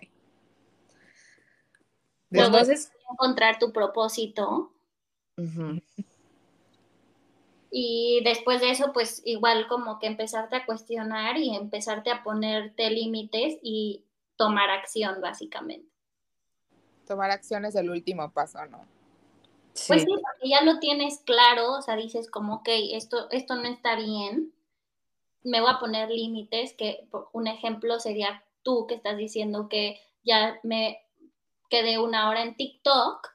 [2.31, 4.73] Luego- Después, Entonces, Encontrar tu propósito
[7.71, 12.91] y después de eso, pues igual como que empezarte a cuestionar y empezarte a ponerte
[12.91, 14.05] límites y
[14.37, 15.89] tomar acción, básicamente.
[17.07, 18.87] tomar acción es el último paso, ¿no?
[19.87, 23.57] Pues sí, sí, porque ya lo tienes claro, o sea, dices como, ok, esto, esto
[23.57, 24.53] no está bien,
[25.45, 30.01] me voy a poner límites, que por- un ejemplo sería tú que estás diciendo que
[30.25, 31.01] ya me
[31.71, 33.29] quedé una hora en TikTok,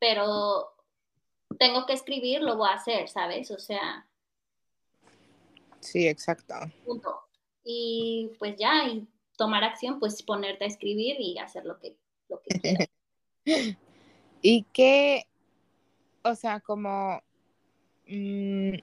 [0.00, 0.72] pero
[1.58, 3.50] tengo que escribir, lo voy a hacer, ¿sabes?
[3.50, 4.06] O sea,
[5.82, 6.54] Sí, exacto.
[6.84, 7.12] punto.
[7.64, 11.96] Y pues ya, y tomar acción, pues ponerte a escribir y hacer lo que,
[12.28, 12.88] lo que quieras.
[14.42, 15.26] ¿Y qué,
[16.22, 17.20] o sea, como,
[18.06, 18.74] mm,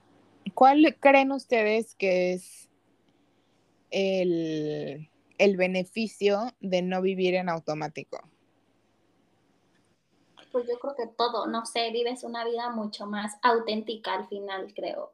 [0.53, 2.69] cuál creen ustedes que es
[3.91, 8.19] el, el beneficio de no vivir en automático?
[10.51, 14.73] Pues yo creo que todo, no sé, vives una vida mucho más auténtica al final,
[14.73, 15.13] creo.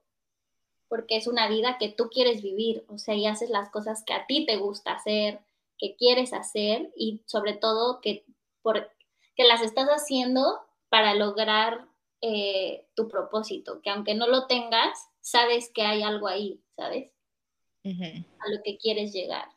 [0.88, 4.14] Porque es una vida que tú quieres vivir, o sea, y haces las cosas que
[4.14, 5.40] a ti te gusta hacer,
[5.78, 8.24] que quieres hacer y sobre todo que,
[8.62, 8.92] por,
[9.36, 10.60] que las estás haciendo
[10.90, 11.88] para lograr
[12.22, 17.12] eh, tu propósito, que aunque no lo tengas, sabes que hay algo ahí, ¿sabes?
[17.84, 19.48] A lo que quieres llegar.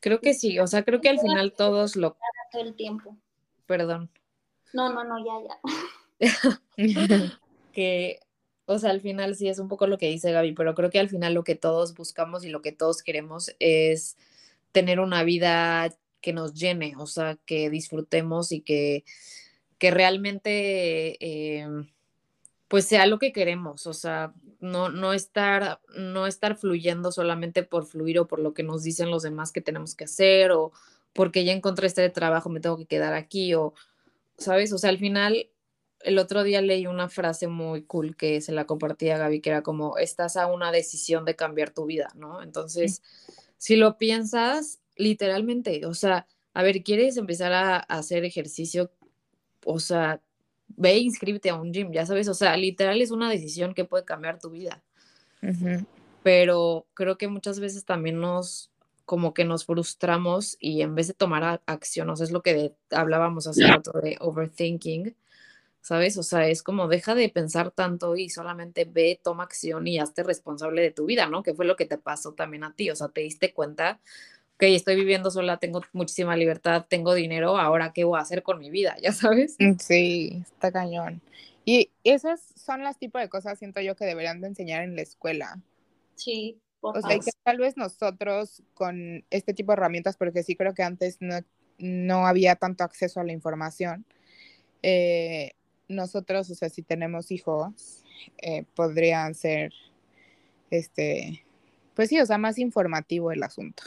[0.00, 2.16] Creo que sí, o sea, creo que al final todos lo...
[2.52, 3.16] Todo el tiempo.
[3.66, 4.10] Perdón.
[4.74, 5.40] No, no, no, ya,
[6.18, 6.60] ya.
[7.72, 8.18] que,
[8.66, 10.98] o sea, al final sí es un poco lo que dice Gaby, pero creo que
[10.98, 14.16] al final lo que todos buscamos y lo que todos queremos es
[14.72, 19.04] tener una vida que nos llene, o sea, que disfrutemos y que,
[19.78, 21.68] que realmente eh,
[22.66, 27.86] pues sea lo que queremos, o sea, no, no, estar, no estar fluyendo solamente por
[27.86, 30.72] fluir o por lo que nos dicen los demás que tenemos que hacer o
[31.12, 33.74] porque ya encontré este trabajo, me tengo que quedar aquí o,
[34.38, 34.72] ¿sabes?
[34.72, 35.48] O sea, al final,
[36.00, 39.50] el otro día leí una frase muy cool que se la compartí a Gaby, que
[39.50, 42.42] era como, estás a una decisión de cambiar tu vida, ¿no?
[42.42, 43.02] Entonces,
[43.56, 48.92] si lo piensas, literalmente, o sea, a ver, ¿quieres empezar a, hacer ejercicio?
[49.64, 50.20] O sea,
[50.68, 53.84] ve e inscríbete a un gym, ya sabes, o sea, literal es una decisión que
[53.84, 54.82] puede cambiar tu vida.
[56.22, 58.70] Pero creo que muchas veces también nos,
[59.04, 62.74] como que nos frustramos y en vez de tomar acción, o sea, es lo que
[62.90, 65.14] hablábamos hace rato de overthinking,
[65.80, 66.16] ¿sabes?
[66.16, 70.22] O sea, es como deja de pensar tanto y solamente ve, toma acción y hazte
[70.22, 71.42] responsable de tu vida, ¿no?
[71.42, 74.00] Que fue lo que te pasó también a ti, o sea, te diste cuenta
[74.54, 78.58] ok, estoy viviendo sola, tengo muchísima libertad, tengo dinero, ahora qué voy a hacer con
[78.58, 79.56] mi vida, ya sabes.
[79.58, 81.20] Mm, sí, está cañón.
[81.64, 85.02] Y esas son las tipos de cosas, siento yo, que deberían de enseñar en la
[85.02, 85.60] escuela.
[86.14, 90.54] Sí, por O sea, que tal vez nosotros con este tipo de herramientas, porque sí
[90.54, 91.38] creo que antes no,
[91.78, 94.04] no había tanto acceso a la información,
[94.82, 95.52] eh,
[95.88, 98.04] nosotros, o sea, si tenemos hijos,
[98.36, 99.72] eh, podrían ser,
[100.70, 101.46] este,
[101.94, 103.84] pues sí, o sea, más informativo el asunto.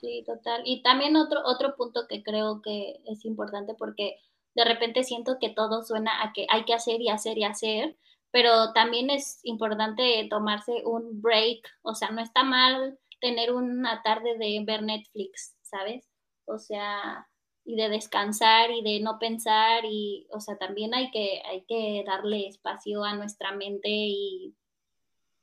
[0.00, 0.62] Sí, total.
[0.64, 4.18] Y también otro, otro punto que creo que es importante porque
[4.54, 7.96] de repente siento que todo suena a que hay que hacer y hacer y hacer,
[8.30, 14.36] pero también es importante tomarse un break, o sea, no está mal tener una tarde
[14.38, 16.06] de ver Netflix, ¿sabes?
[16.44, 17.28] O sea,
[17.64, 22.02] y de descansar y de no pensar y, o sea, también hay que, hay que
[22.06, 24.54] darle espacio a nuestra mente y...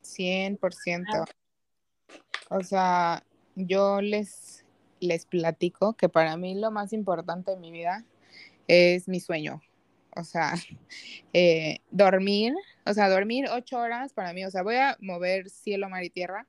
[0.02, 1.26] 100%.
[2.50, 3.24] O sea,
[3.56, 4.66] yo les,
[5.00, 8.06] les platico que para mí lo más importante en mi vida
[8.68, 9.62] es mi sueño.
[10.16, 10.54] O sea,
[11.34, 12.54] eh, dormir,
[12.86, 16.10] o sea, dormir ocho horas para mí, o sea, voy a mover cielo, mar y
[16.10, 16.48] tierra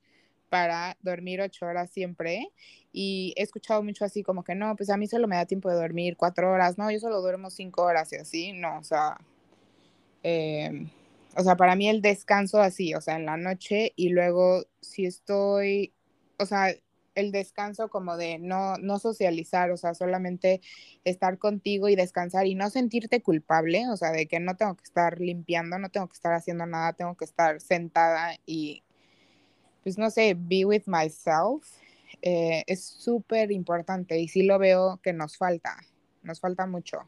[0.48, 2.48] para dormir ocho horas siempre.
[2.92, 5.68] Y he escuchado mucho así como que no, pues a mí solo me da tiempo
[5.70, 9.18] de dormir cuatro horas, no, yo solo duermo cinco horas y así, no, o sea,
[10.22, 10.86] eh,
[11.36, 15.04] o sea, para mí el descanso así, o sea, en la noche y luego si
[15.06, 15.92] estoy,
[16.38, 16.74] o sea,
[17.16, 20.60] el descanso como de no, no socializar, o sea, solamente
[21.04, 24.84] estar contigo y descansar y no sentirte culpable, o sea, de que no tengo que
[24.84, 28.84] estar limpiando, no tengo que estar haciendo nada, tengo que estar sentada y,
[29.82, 31.66] pues no sé, be with myself,
[32.22, 35.76] eh, es súper importante y sí lo veo que nos falta,
[36.22, 36.98] nos falta mucho.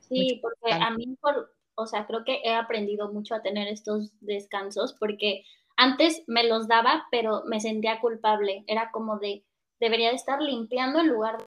[0.00, 4.12] Sí, porque a mí, por, o sea, creo que he aprendido mucho a tener estos
[4.20, 5.44] descansos porque
[5.78, 8.64] antes me los daba, pero me sentía culpable.
[8.66, 9.44] Era como de,
[9.78, 11.44] debería de estar limpiando en lugar de,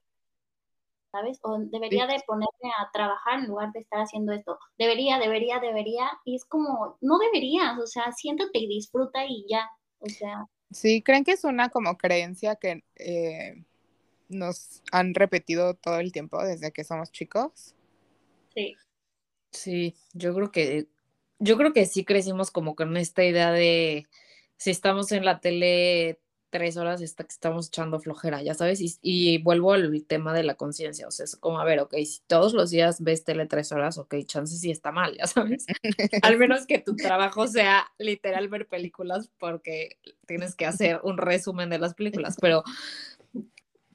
[1.12, 1.38] ¿sabes?
[1.42, 4.58] O debería de ponerme a trabajar en lugar de estar haciendo esto.
[4.78, 6.10] Debería, debería, debería.
[6.24, 9.68] Y es como, no deberías, o sea, siéntate y disfruta y ya.
[9.98, 10.46] O sea.
[10.70, 13.62] Sí, ¿creen que es una como creencia que eh,
[14.30, 17.74] nos han repetido todo el tiempo desde que somos chicos?
[18.54, 18.74] Sí.
[19.50, 20.88] Sí, yo creo que
[21.42, 24.06] yo creo que sí crecimos como con esta idea de
[24.56, 26.20] si estamos en la tele
[26.52, 31.08] tres horas, está, estamos echando flojera, ya sabes, y, vuelvo al tema de la conciencia,
[31.08, 33.96] o sea, es como, a ver, ok, si todos los días ves tele tres horas,
[33.96, 35.64] ok, chances sí está mal, ya sabes,
[36.22, 41.70] al menos que tu trabajo sea literal ver películas porque tienes que hacer un resumen
[41.70, 42.62] de las películas, pero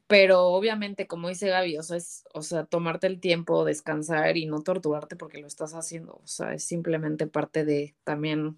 [0.07, 4.45] pero obviamente, como dice Gaby, o sea, es, o sea, tomarte el tiempo, descansar y
[4.45, 6.13] no torturarte porque lo estás haciendo.
[6.23, 8.57] O sea, es simplemente parte de también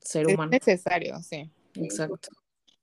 [0.00, 0.52] ser humano.
[0.52, 1.50] Es necesario, sí.
[1.74, 2.28] Exacto.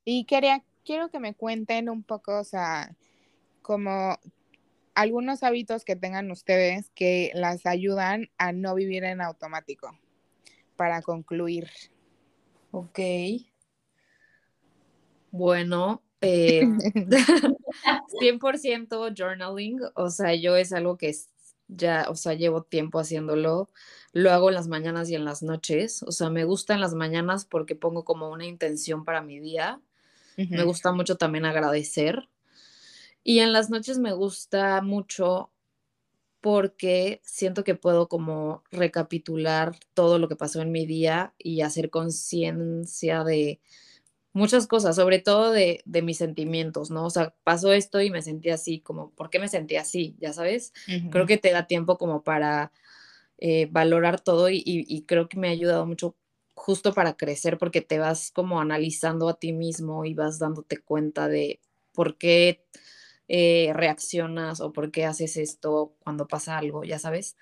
[0.03, 2.95] Y quería, quiero que me cuenten un poco, o sea,
[3.61, 4.17] como
[4.95, 9.95] algunos hábitos que tengan ustedes que las ayudan a no vivir en automático,
[10.75, 11.69] para concluir.
[12.71, 12.99] Ok.
[15.29, 16.61] Bueno, eh,
[18.21, 21.13] 100% journaling, o sea, yo es algo que
[21.67, 23.69] ya, o sea, llevo tiempo haciéndolo.
[24.13, 26.01] Lo hago en las mañanas y en las noches.
[26.03, 29.81] O sea, me gusta en las mañanas porque pongo como una intención para mi día.
[30.37, 32.29] Me gusta mucho también agradecer.
[33.23, 35.51] Y en las noches me gusta mucho
[36.41, 41.89] porque siento que puedo como recapitular todo lo que pasó en mi día y hacer
[41.89, 43.59] conciencia de
[44.37, 47.05] muchas cosas, sobre todo de, mis sentimientos, ¿no?
[47.05, 50.15] O sea, pasó esto y me sentí así, como, ¿por qué me sentí así?
[50.19, 50.73] Ya sabes,
[51.11, 52.71] creo que te da tiempo como para
[53.39, 56.15] eh, valorar todo y, creo que me ha ayudado mucho
[56.53, 61.27] justo para crecer porque te vas como analizando a ti mismo y vas dándote cuenta
[61.27, 61.59] de
[61.93, 62.63] por qué
[63.27, 67.35] eh, reaccionas o por qué haces esto cuando pasa algo, ya sabes.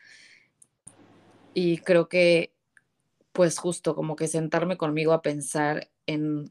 [1.54, 2.54] Y creo que,
[3.34, 6.50] pues justo como que sentarme conmigo a pensar en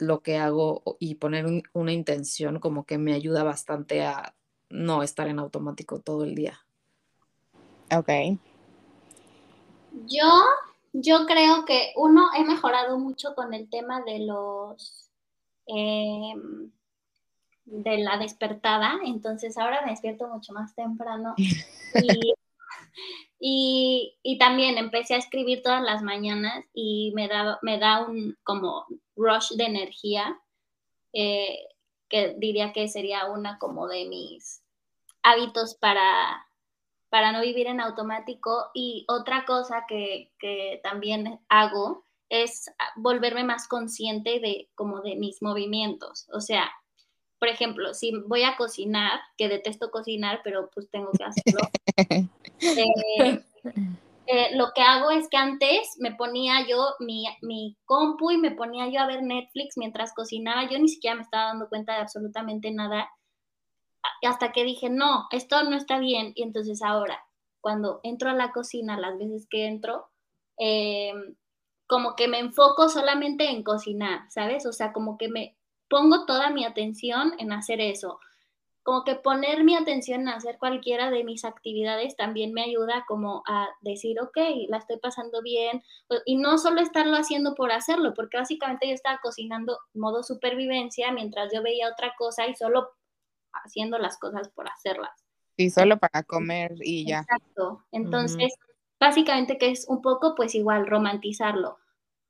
[0.00, 4.34] lo que hago y poner una intención como que me ayuda bastante a
[4.70, 6.60] no estar en automático todo el día.
[7.94, 8.38] Ok.
[10.06, 10.28] Yo,
[10.92, 15.10] yo creo que uno, he mejorado mucho con el tema de los,
[15.66, 16.70] em,
[17.64, 21.38] de la despertada, entonces ahora me despierto mucho más temprano y
[23.40, 28.86] y, también empecé a escribir todas las mañanas y me da, me da un como
[29.18, 30.40] rush de energía,
[31.12, 31.58] eh,
[32.08, 34.62] que diría que sería una como de mis
[35.22, 36.46] hábitos para,
[37.10, 38.70] para no vivir en automático.
[38.72, 45.42] Y otra cosa que, que también hago es volverme más consciente de como de mis
[45.42, 46.26] movimientos.
[46.32, 46.70] O sea,
[47.38, 51.60] por ejemplo, si voy a cocinar, que detesto cocinar, pero pues tengo que hacerlo,
[52.60, 53.42] eh,
[54.30, 58.50] eh, lo que hago es que antes me ponía yo mi, mi, compu y me
[58.50, 62.00] ponía yo a ver Netflix mientras cocinaba, yo ni siquiera me estaba dando cuenta de
[62.00, 63.08] absolutamente nada,
[64.22, 67.24] hasta que dije, no, esto no está bien, y entonces ahora,
[67.60, 70.10] cuando entro a la cocina, las veces que entro,
[70.58, 71.14] eh,
[71.86, 74.66] como que me enfoco solamente en cocinar, ¿sabes?
[74.66, 75.56] O sea, como que me,
[75.88, 78.20] pongo toda mi atención en hacer eso.
[78.82, 83.42] Como que poner mi atención en hacer cualquiera de mis actividades también me ayuda como
[83.46, 84.36] a decir, ok,
[84.68, 85.82] la estoy pasando bien.
[86.24, 91.52] Y no solo estarlo haciendo por hacerlo, porque básicamente yo estaba cocinando modo supervivencia mientras
[91.52, 92.88] yo veía otra cosa y solo
[93.52, 95.10] haciendo las cosas por hacerlas.
[95.56, 97.20] Y solo para comer y ya.
[97.20, 97.84] Exacto.
[97.92, 98.54] Entonces,
[98.98, 101.78] básicamente que es un poco pues igual romantizarlo.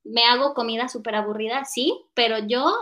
[0.03, 2.73] Me hago comida súper aburrida, sí, pero yo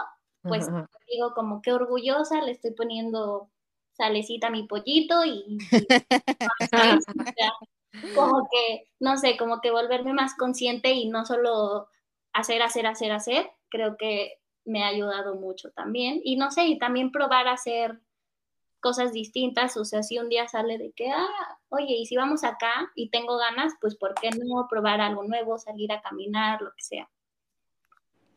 [0.42, 0.68] pues
[1.10, 3.50] digo como qué orgullosa, le estoy poniendo
[3.96, 5.58] salecita mi pollito y,
[8.14, 11.88] como que, no sé, como que volverme más consciente y no solo
[12.32, 16.20] hacer, hacer, hacer, hacer, creo que me ha ayudado mucho también.
[16.24, 18.00] Y no sé, y también probar a hacer
[18.80, 22.44] cosas distintas, o sea, si un día sale de que, ah, oye, y si vamos
[22.44, 26.70] acá y tengo ganas, pues ¿por qué no probar algo nuevo, salir a caminar, lo
[26.70, 27.08] que sea?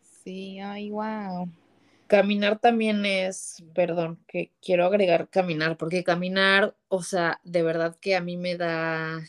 [0.01, 1.47] Sí, ay, wow.
[2.09, 8.15] Caminar también es, perdón, que quiero agregar caminar, porque caminar, o sea, de verdad que
[8.15, 9.21] a mí me da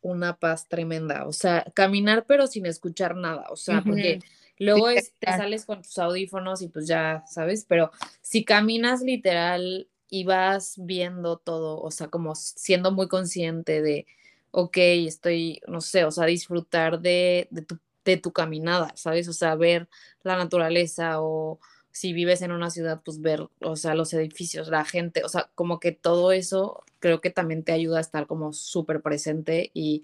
[0.00, 4.20] una paz tremenda, o sea, caminar pero sin escuchar nada, o sea, porque
[4.56, 4.86] luego
[5.18, 7.66] te sales con tus audífonos y pues ya, ¿sabes?
[7.68, 7.90] Pero
[8.22, 14.06] si caminas literal y vas viendo todo, o sea, como siendo muy consciente de,
[14.52, 19.28] ok, estoy, no sé, o sea, disfrutar de, de, tu, de tu caminada, ¿sabes?
[19.28, 19.86] O sea, ver
[20.22, 21.60] la naturaleza o
[21.96, 25.48] si vives en una ciudad, pues ver, o sea, los edificios, la gente, o sea,
[25.54, 30.02] como que todo eso creo que también te ayuda a estar como súper presente y,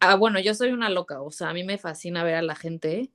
[0.00, 2.56] ah, bueno, yo soy una loca, o sea, a mí me fascina ver a la
[2.56, 3.12] gente,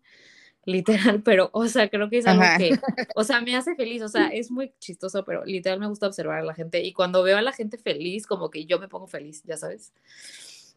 [0.63, 2.69] literal, pero, o sea, creo que es algo que,
[3.17, 6.39] o sea, me hace feliz, o sea, es muy chistoso, pero literal me gusta observar
[6.39, 9.07] a la gente y cuando veo a la gente feliz, como que yo me pongo
[9.07, 9.91] feliz, ya sabes.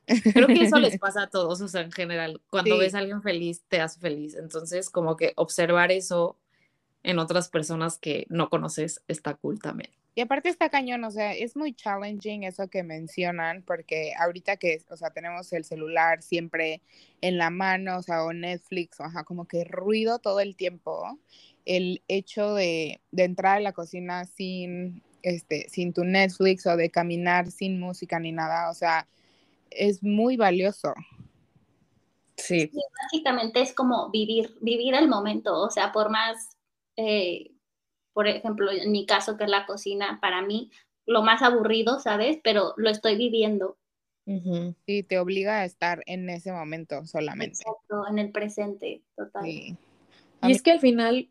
[0.06, 3.22] Creo que eso les pasa a todos, o sea, en general, cuando ves a alguien
[3.22, 4.34] feliz, te hace feliz.
[4.34, 6.36] Entonces, como que observar eso
[7.02, 9.90] en otras personas que no conoces está cool también.
[10.14, 14.82] Y aparte está cañón, o sea, es muy challenging eso que mencionan, porque ahorita que,
[14.90, 16.82] o sea, tenemos el celular siempre
[17.22, 21.18] en la mano, o sea, o Netflix, o sea, como que ruido todo el tiempo,
[21.64, 26.90] el hecho de, de entrar a la cocina sin, este, sin tu Netflix o de
[26.90, 29.08] caminar sin música ni nada, o sea,
[29.70, 30.92] es muy valioso.
[32.36, 32.68] Sí.
[32.70, 32.80] sí.
[33.02, 36.50] Básicamente es como vivir, vivir el momento, o sea, por más
[36.96, 37.52] eh,
[38.12, 40.70] por ejemplo, en mi caso, que es la cocina, para mí,
[41.06, 42.38] lo más aburrido, ¿sabes?
[42.42, 43.78] Pero lo estoy viviendo.
[44.24, 47.58] Y te obliga a estar en ese momento solamente.
[47.60, 49.46] Exacto, en el presente, total.
[49.46, 49.76] Y
[50.42, 51.28] es que al final,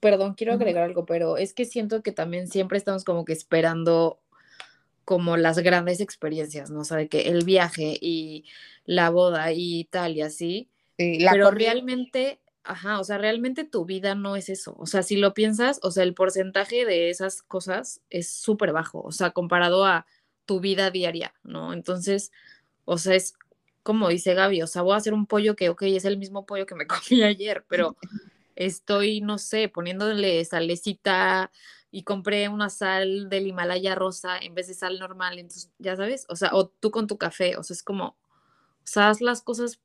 [0.00, 4.20] perdón, quiero agregar algo, pero es que siento que también siempre estamos como que esperando
[5.04, 6.80] como las grandes experiencias, ¿no?
[6.80, 8.44] O sea, de que el viaje y
[8.84, 10.68] la boda y tal y así.
[10.96, 14.74] pero realmente, ajá, o sea, realmente tu vida no es eso.
[14.78, 19.00] O sea, si lo piensas, o sea, el porcentaje de esas cosas es súper bajo,
[19.02, 20.06] o sea, comparado a
[20.46, 21.72] tu vida diaria, ¿no?
[21.72, 22.32] Entonces,
[22.84, 23.34] o sea, es
[23.86, 26.44] como dice Gaby, o sea, voy a hacer un pollo que, ok, es el mismo
[26.44, 27.96] pollo que me comí ayer, pero
[28.56, 31.52] estoy, no sé, poniéndole salecita
[31.92, 36.26] y compré una sal del Himalaya rosa en vez de sal normal, entonces, ya sabes,
[36.28, 38.16] o sea, o tú con tu café, o sea, es como, o
[38.84, 39.80] sea, haz las cosas,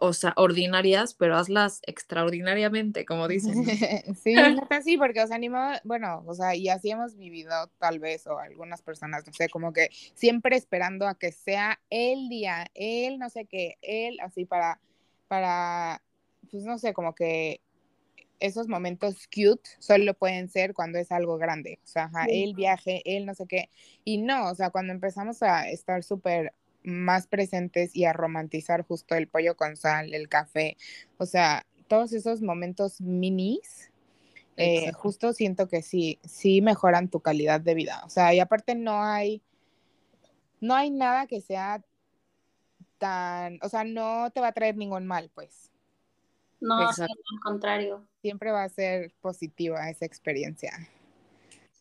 [0.00, 3.54] o sea, ordinarias, pero hazlas extraordinariamente, como dicen.
[4.22, 4.34] sí,
[4.84, 8.82] sí, porque, os animo, bueno, o sea, y así hemos vivido tal vez, o algunas
[8.82, 13.46] personas, no sé, como que siempre esperando a que sea el día, él, no sé
[13.46, 14.80] qué, él, así para,
[15.28, 16.00] para,
[16.50, 17.60] pues no sé, como que
[18.40, 23.26] esos momentos cute solo pueden ser cuando es algo grande, o sea, el viaje, el
[23.26, 23.70] no sé qué,
[24.04, 26.52] y no, o sea, cuando empezamos a estar súper
[26.84, 30.76] más presentes y a romantizar justo el pollo con sal, el café,
[31.18, 33.90] o sea, todos esos momentos minis,
[34.56, 38.74] eh, justo siento que sí, sí mejoran tu calidad de vida, o sea, y aparte
[38.74, 39.42] no hay,
[40.60, 41.82] no hay nada que sea
[42.98, 45.70] tan, o sea, no te va a traer ningún mal, pues.
[46.60, 47.08] No, al
[47.42, 48.06] contrario.
[48.22, 50.72] Siempre va a ser positiva esa experiencia.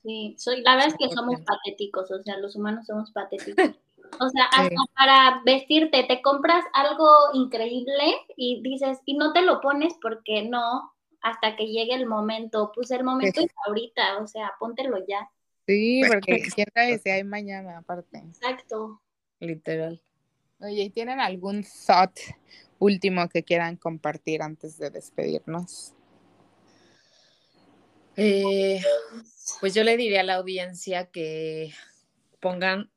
[0.02, 3.80] Sí, soy, la verdad es que somos patéticos, o sea, los humanos somos patéticos.
[4.20, 9.62] O sea, hasta para vestirte, te compras algo increíble y dices, y no te lo
[9.62, 12.72] pones porque no, hasta que llegue el momento.
[12.74, 15.30] Pues el momento es ahorita, o sea, póntelo ya.
[15.68, 18.18] Sí, porque quién sabe si hay mañana aparte.
[18.18, 19.02] Exacto.
[19.40, 20.02] Literal.
[20.60, 22.18] Oye, ¿y tienen algún thought
[22.80, 25.94] último que quieran compartir antes de despedirnos?
[28.16, 28.80] Eh,
[29.60, 31.74] pues yo le diría a la audiencia que
[32.40, 32.92] pongan,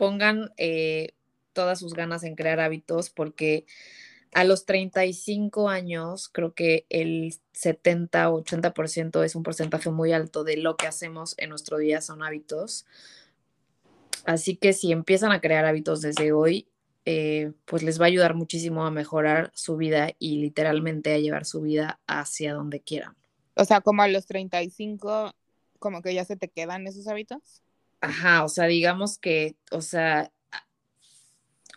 [0.00, 1.12] pongan eh,
[1.52, 3.66] todas sus ganas en crear hábitos porque
[4.32, 10.42] a los 35 años creo que el 70 o 80% es un porcentaje muy alto
[10.42, 12.86] de lo que hacemos en nuestro día son hábitos.
[14.24, 16.66] Así que si empiezan a crear hábitos desde hoy,
[17.04, 21.44] eh, pues les va a ayudar muchísimo a mejorar su vida y literalmente a llevar
[21.44, 23.16] su vida hacia donde quieran.
[23.54, 25.34] O sea, como a los 35,
[25.78, 27.62] como que ya se te quedan esos hábitos.
[28.00, 30.32] Ajá, o sea, digamos que, o sea,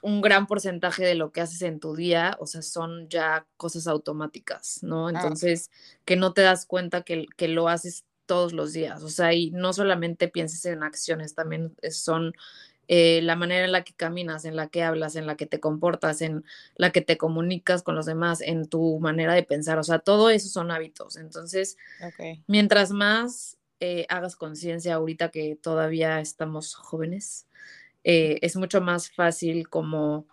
[0.01, 3.87] un gran porcentaje de lo que haces en tu día, o sea, son ya cosas
[3.87, 5.07] automáticas, ¿no?
[5.07, 5.71] Ah, Entonces,
[6.05, 9.51] que no te das cuenta que, que, lo haces todos los días, o sea, y
[9.51, 12.33] no solamente pienses en acciones, también son
[12.89, 15.61] eh, la manera en la que caminas, en la que hablas, en la que te
[15.61, 16.43] comportas, en
[16.75, 20.29] la que te comunicas con los demás, en tu manera de pensar, o sea, todo
[20.29, 21.15] eso son hábitos.
[21.15, 21.77] Entonces,
[22.45, 27.47] mientras más eh, hagas conciencia ahorita que todavía estamos jóvenes,
[28.05, 30.25] eh, es mucho más fácil como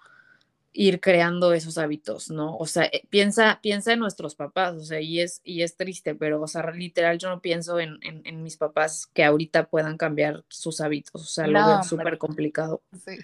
[0.72, 2.56] ir creando esos hábitos, ¿no?
[2.56, 6.14] O sea, eh, piensa, piensa en nuestros papás, o sea, y es, y es triste,
[6.14, 10.44] pero, o sea, literal, yo no pienso en, en, mis papás que ahorita puedan cambiar
[10.46, 12.84] sus hábitos, o sea, lo veo súper complicado.
[13.04, 13.18] Sí.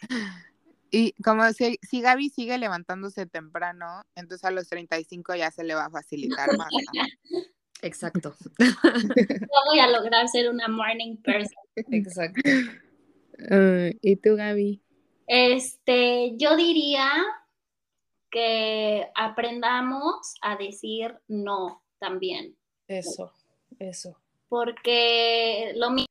[0.91, 5.75] y como si, si Gaby sigue levantándose temprano, entonces a los 35 ya se le
[5.75, 6.71] va a facilitar más.
[7.83, 8.35] Exacto.
[8.59, 11.59] No voy a lograr ser una morning person.
[11.77, 12.41] Exacto.
[14.03, 14.83] ¿Y tú, Gaby?
[15.27, 17.11] Este, yo diría
[18.31, 22.57] que aprendamos a decir no también.
[22.87, 23.33] Eso,
[23.79, 24.17] eso.
[24.49, 26.07] Porque lo mismo,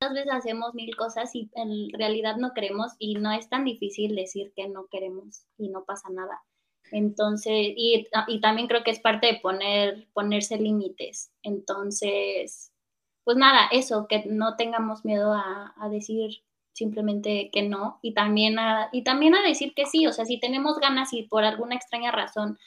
[0.00, 4.16] muchas veces hacemos mil cosas y en realidad no queremos y no es tan difícil
[4.16, 6.42] decir que no queremos y no pasa nada.
[6.92, 11.32] Entonces, y, y también creo que es parte de poner, ponerse límites.
[11.42, 12.72] Entonces,
[13.24, 18.58] pues nada, eso, que no tengamos miedo a, a decir simplemente que no y también
[18.58, 21.74] a, y también a decir que sí, o sea, si tenemos ganas y por alguna
[21.74, 22.58] extraña razón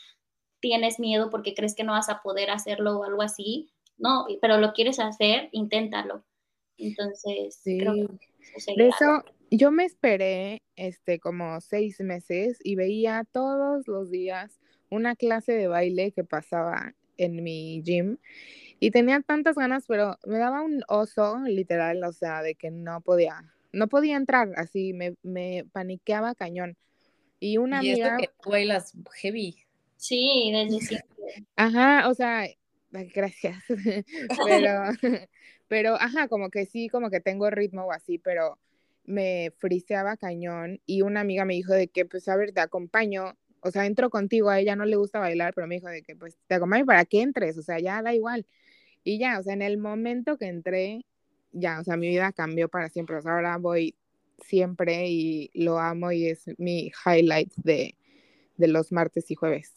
[0.59, 4.57] tienes miedo porque crees que no vas a poder hacerlo o algo así, no, pero
[4.57, 6.23] lo quieres hacer, inténtalo.
[6.77, 9.23] Entonces, creo que de eso
[9.57, 15.67] yo me esperé este como seis meses y veía todos los días una clase de
[15.67, 18.17] baile que pasaba en mi gym
[18.79, 23.01] y tenía tantas ganas, pero me daba un oso literal, o sea, de que no
[23.01, 26.75] podía, no podía entrar, así me, me paniqueaba cañón.
[27.39, 28.17] Y una y amiga.
[28.17, 29.57] que bailas heavy.
[29.97, 31.45] Sí, desde siempre.
[31.55, 32.47] Ajá, o sea,
[32.91, 33.57] gracias.
[34.45, 34.83] pero,
[35.67, 38.57] pero, ajá, como que sí, como que tengo ritmo o así, pero
[39.05, 40.81] me friseaba cañón.
[40.85, 43.37] Y una amiga me dijo de que, pues, a ver, te acompaño.
[43.61, 46.15] O sea, entro contigo, a ella no le gusta bailar, pero me dijo de que,
[46.15, 48.45] pues, te acompaño para que entres, o sea, ya da igual.
[49.03, 51.05] Y ya, o sea, en el momento que entré,
[51.51, 53.17] ya, o sea, mi vida cambió para siempre.
[53.17, 53.95] O sea, ahora voy
[54.39, 57.95] siempre y lo amo y es mi highlight de,
[58.57, 59.73] de los martes y jueves.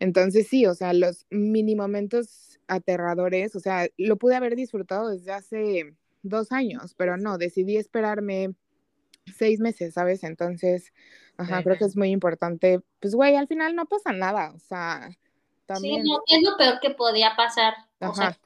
[0.00, 5.32] Entonces sí, o sea, los mini momentos aterradores, o sea, lo pude haber disfrutado desde
[5.32, 5.94] hace
[6.24, 8.54] dos años, pero no, decidí esperarme
[9.36, 10.24] seis meses, ¿sabes?
[10.24, 10.92] Entonces,
[11.36, 12.80] ajá, creo que es muy importante.
[13.00, 15.10] Pues, güey, al final no pasa nada, o sea,
[15.66, 16.02] también.
[16.02, 17.74] Sí, no, es lo peor que podía pasar.
[18.00, 18.36] O sea,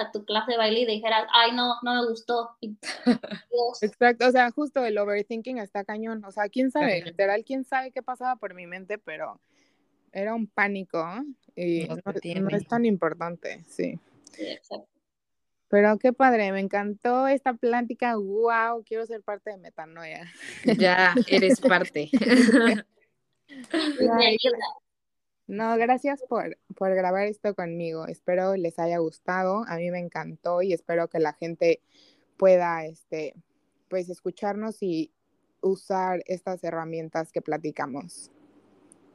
[0.00, 2.56] a tu clase de baile y dijeras, ay, no, no me gustó.
[3.82, 6.24] Exacto, o sea, justo el overthinking está cañón.
[6.24, 9.40] O sea, quién sabe, literal, quién sabe qué pasaba por mi mente, pero
[10.12, 11.06] era un pánico
[11.54, 11.96] y no,
[12.50, 13.98] no es tan importante, sí.
[14.32, 14.97] Sí, exacto.
[15.68, 18.16] Pero qué padre, me encantó esta plática.
[18.16, 20.32] Wow, quiero ser parte de Metanoia.
[20.64, 22.08] Ya, eres parte.
[25.46, 28.06] no, gracias por, por grabar esto conmigo.
[28.06, 29.64] Espero les haya gustado.
[29.68, 31.82] A mí me encantó y espero que la gente
[32.38, 33.34] pueda, este,
[33.88, 35.12] pues, escucharnos y
[35.60, 38.30] usar estas herramientas que platicamos.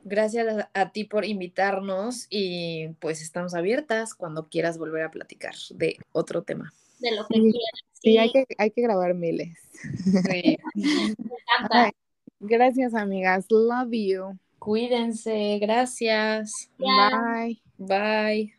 [0.06, 5.98] Gracias a, ti por invitarnos y pues estamos abiertas cuando quieras volver a platicar de
[6.12, 6.74] otro tema.
[7.00, 7.84] De lo que quieras.
[7.94, 9.58] Sí, hay, que, hay que grabar miles.
[10.30, 10.58] Sí.
[12.42, 13.46] gracias, amigas.
[13.50, 14.40] Love you.
[14.60, 15.60] Cuídense.
[15.60, 16.70] Gracias.
[16.78, 17.62] Bye.
[17.78, 18.54] Bye.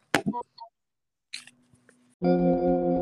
[2.20, 2.93] Bye.